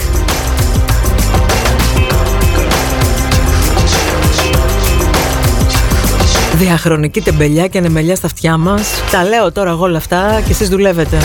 [6.54, 8.88] Διαχρονική τεμπελιά και ανεμελιά στα αυτιά μας.
[9.10, 11.16] Τα λέω τώρα εγώ όλα αυτά και εσείς δουλεύετε.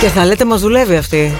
[0.00, 1.34] Και θα λέτε μας δουλεύει αυτή.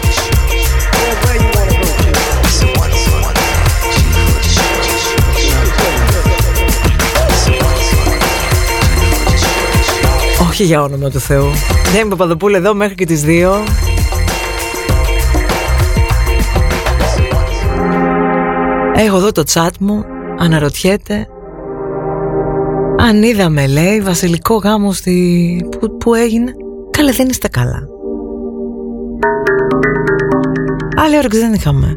[10.60, 11.50] Όχι για όνομα του Θεού.
[11.92, 13.28] Δεν είμαι Παπαδοπούλου εδώ μέχρι και τις 2.
[18.94, 20.04] Έχω εδώ το chat μου,
[20.38, 21.26] αναρωτιέται
[22.96, 25.68] αν είδαμε λέει βασιλικό γάμο στη...
[25.70, 26.52] που, που έγινε.
[26.90, 27.88] Καλέ δεν είστε καλά.
[30.96, 31.96] Άλλη όρεξη δεν είχαμε.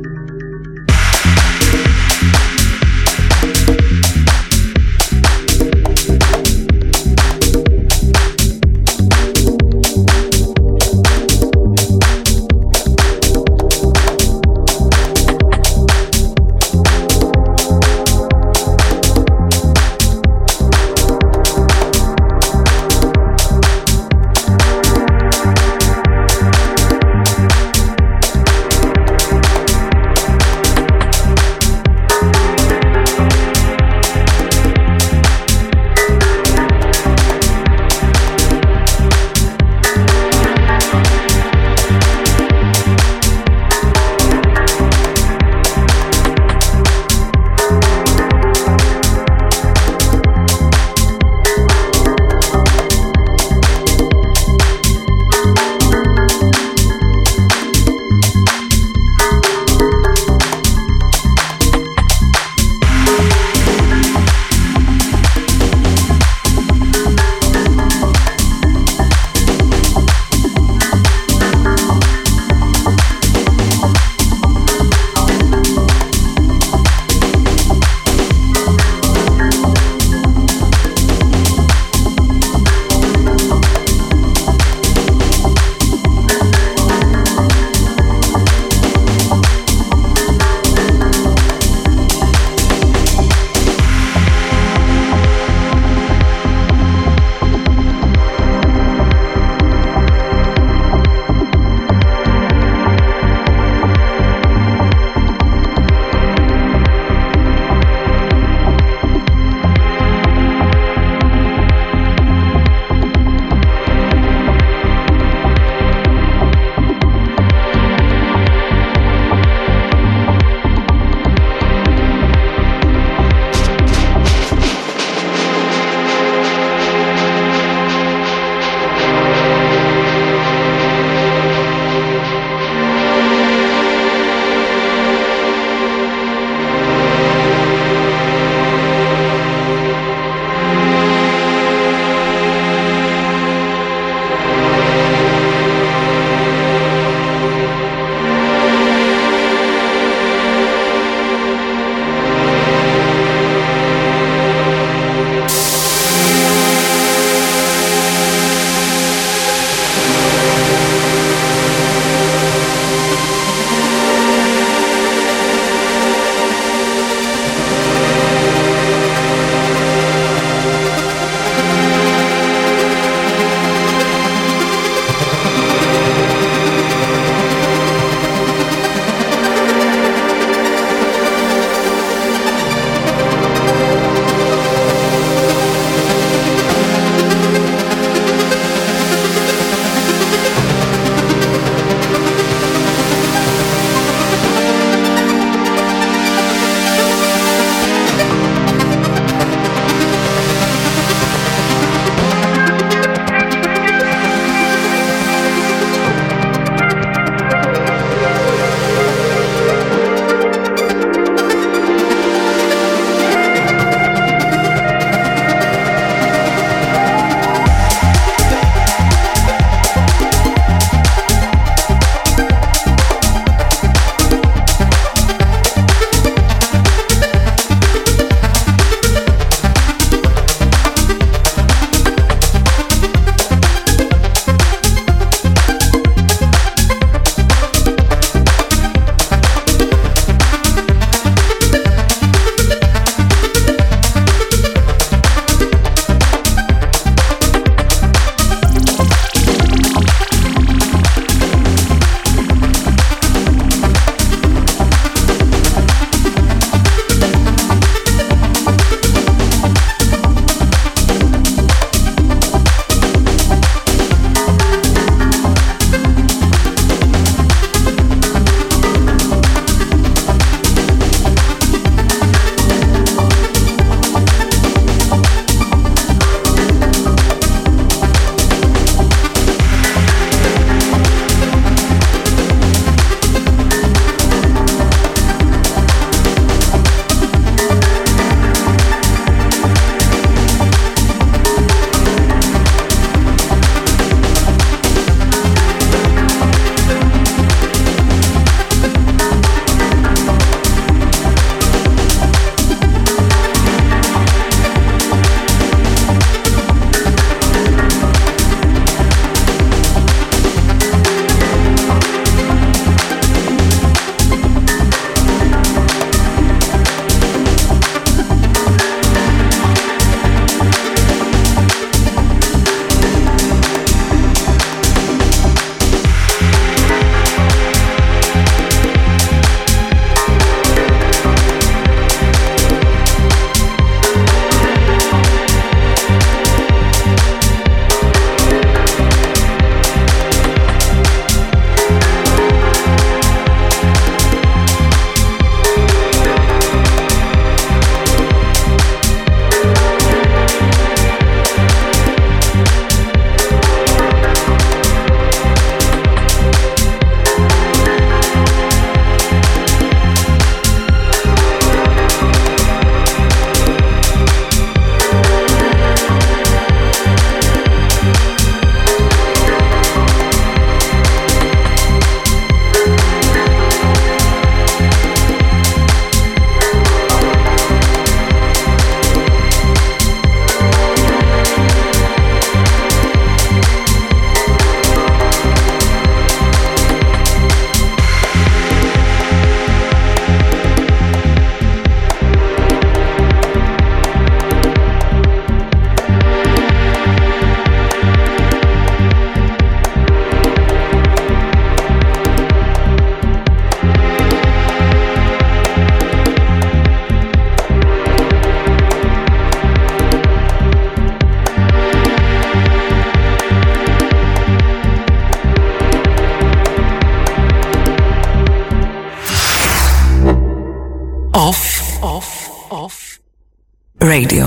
[424.13, 424.42] Radio.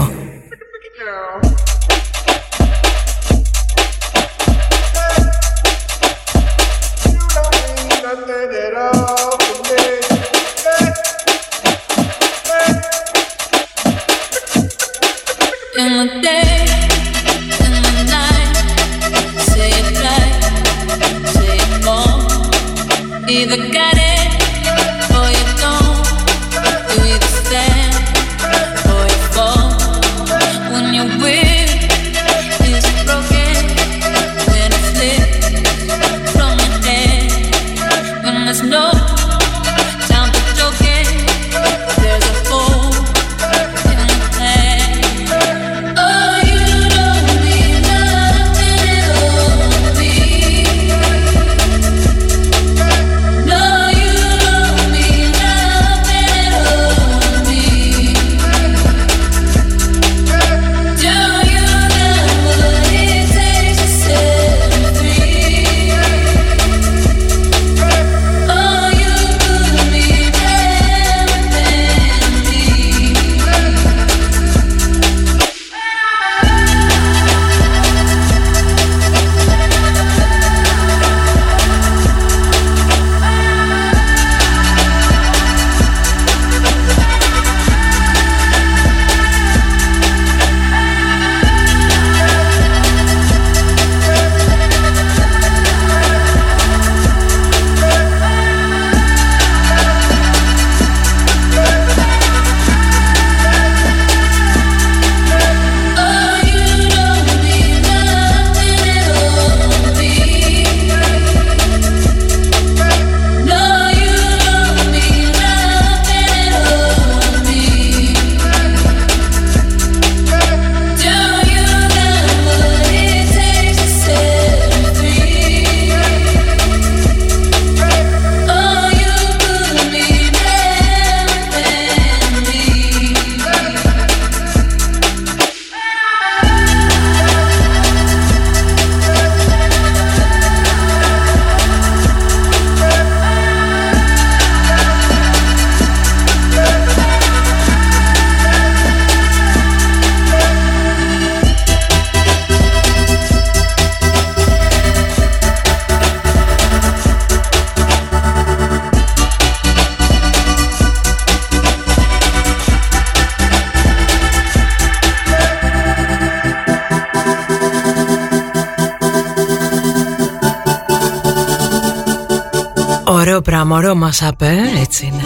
[173.56, 175.22] Ωραίο πράγμα, ωραίο μας απέ, έτσι είναι.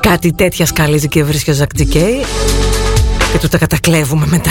[0.00, 2.24] Κάτι τέτοια σκαλίζει και βρίσκει ο Ζακ Τζικέι
[3.32, 4.50] και του τα κατακλέβουμε μετά.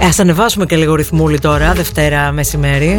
[0.00, 2.96] Ε, ας ανεβάσουμε και λίγο ρυθμούλη τώρα, Δευτέρα μεσημέρι.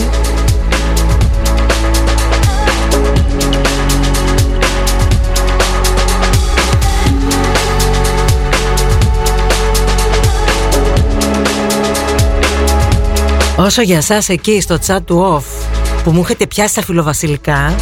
[13.63, 15.67] Όσο για σας εκεί στο chat του off
[16.03, 17.75] που μου έχετε πιάσει τα φιλοβασιλικά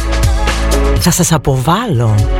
[0.98, 2.39] θα σας αποβάλω.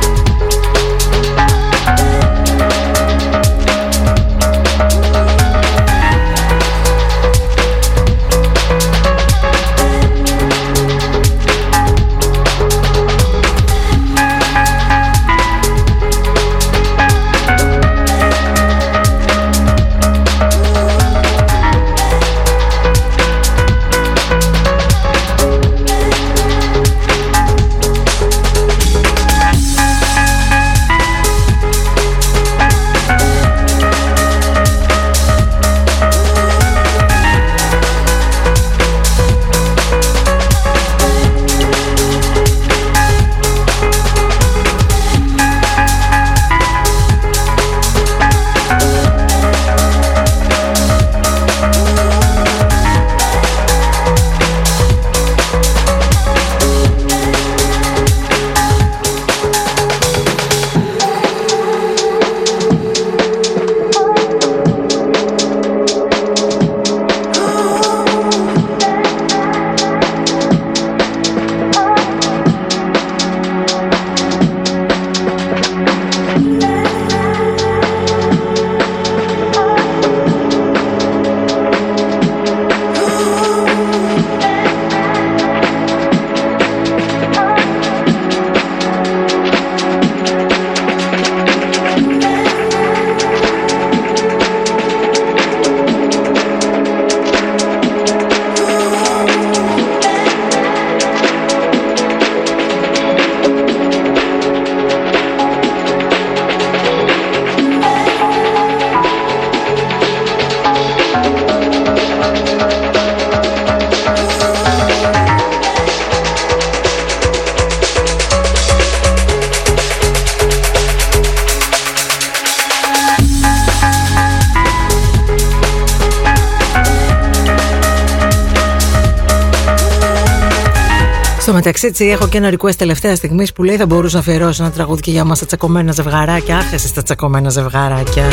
[131.63, 134.71] Μεταξύ, έτσι, έχω και ένα request τελευταία στιγμή που λέει θα μπορούσα να αφιερώσω ένα
[134.71, 136.57] τραγούδι και για μας τα τσακωμένα ζευγαράκια.
[136.57, 138.27] Άχ, εσείς τα τσακωμένα ζευγαράκια.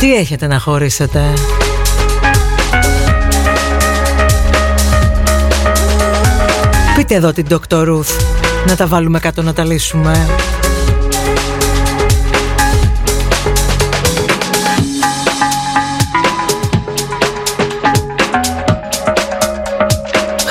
[0.00, 1.20] Τι έχετε να χωρίσετε;
[6.96, 7.88] Πείτε εδώ την Dr.
[7.88, 8.20] Ruth
[8.66, 10.26] να τα βάλουμε κάτω να τα λύσουμε.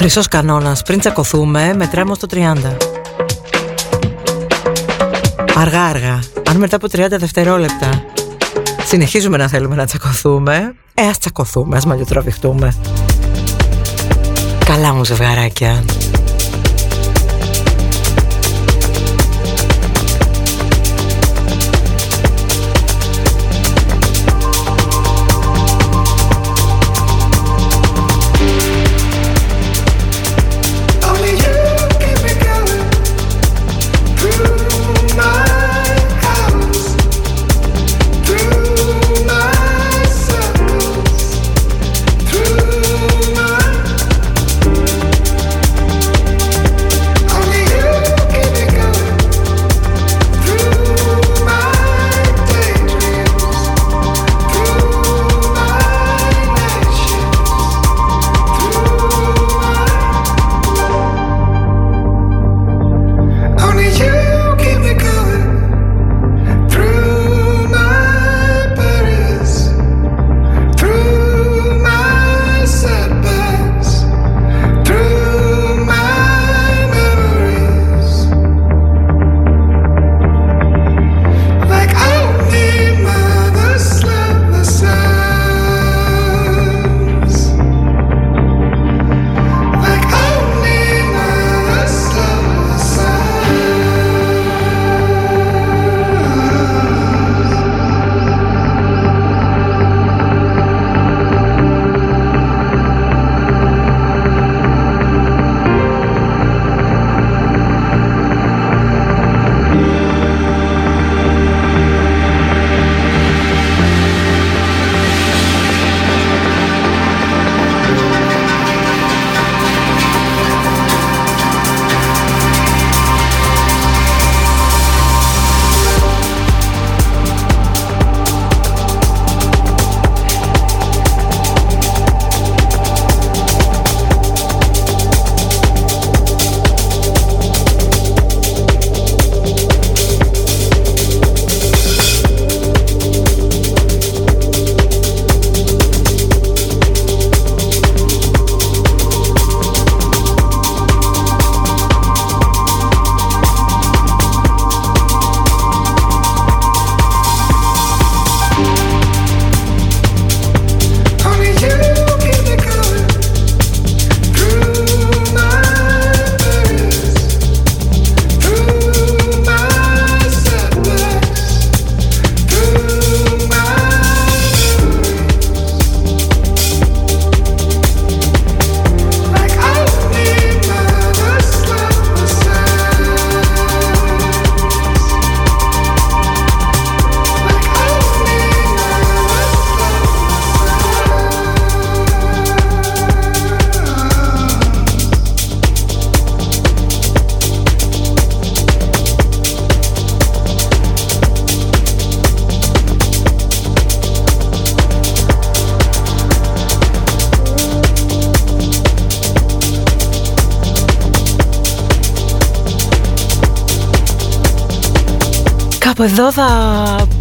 [0.09, 2.77] Χρυσός κανόνας, πριν τσακωθούμε, μετράμε στο 30.
[5.55, 6.19] Αργά αργά,
[6.49, 8.03] αν μετά από 30 δευτερόλεπτα
[8.85, 12.73] συνεχίζουμε να θέλουμε να τσακωθούμε, ε ας τσακωθούμε, ας μαλλιοτραβηχτούμε.
[14.65, 15.83] Καλά μου ζευγαράκια.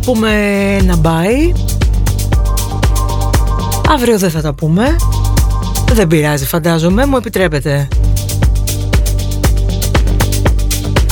[0.07, 0.31] Πούμε
[0.81, 1.55] ένα bye.
[3.89, 4.97] Αύριο δεν θα τα πούμε.
[5.93, 7.89] Δεν πειράζει φαντάζομαι, μου επιτρέπετε.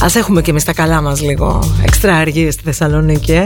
[0.03, 3.45] Ας έχουμε και εμείς τα καλά μας λίγο εξτρα αργίες στη Θεσσαλονίκη, ε.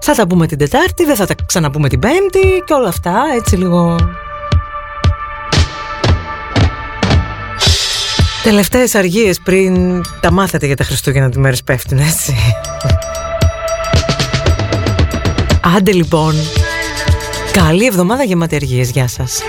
[0.00, 3.56] Θα τα πούμε την Τετάρτη, δεν θα τα ξαναπούμε την Πέμπτη και όλα αυτά, έτσι
[3.56, 3.96] λίγο...
[8.42, 12.45] Τελευταίες αργίες πριν τα μάθετε για τα Χριστούγεννα τι μέρες πέφτουν, έτσι.
[15.74, 16.34] Άντε λοιπόν.
[17.52, 18.90] Καλή εβδομάδα γεμάτη αργίες.
[18.90, 19.40] Γεια σας.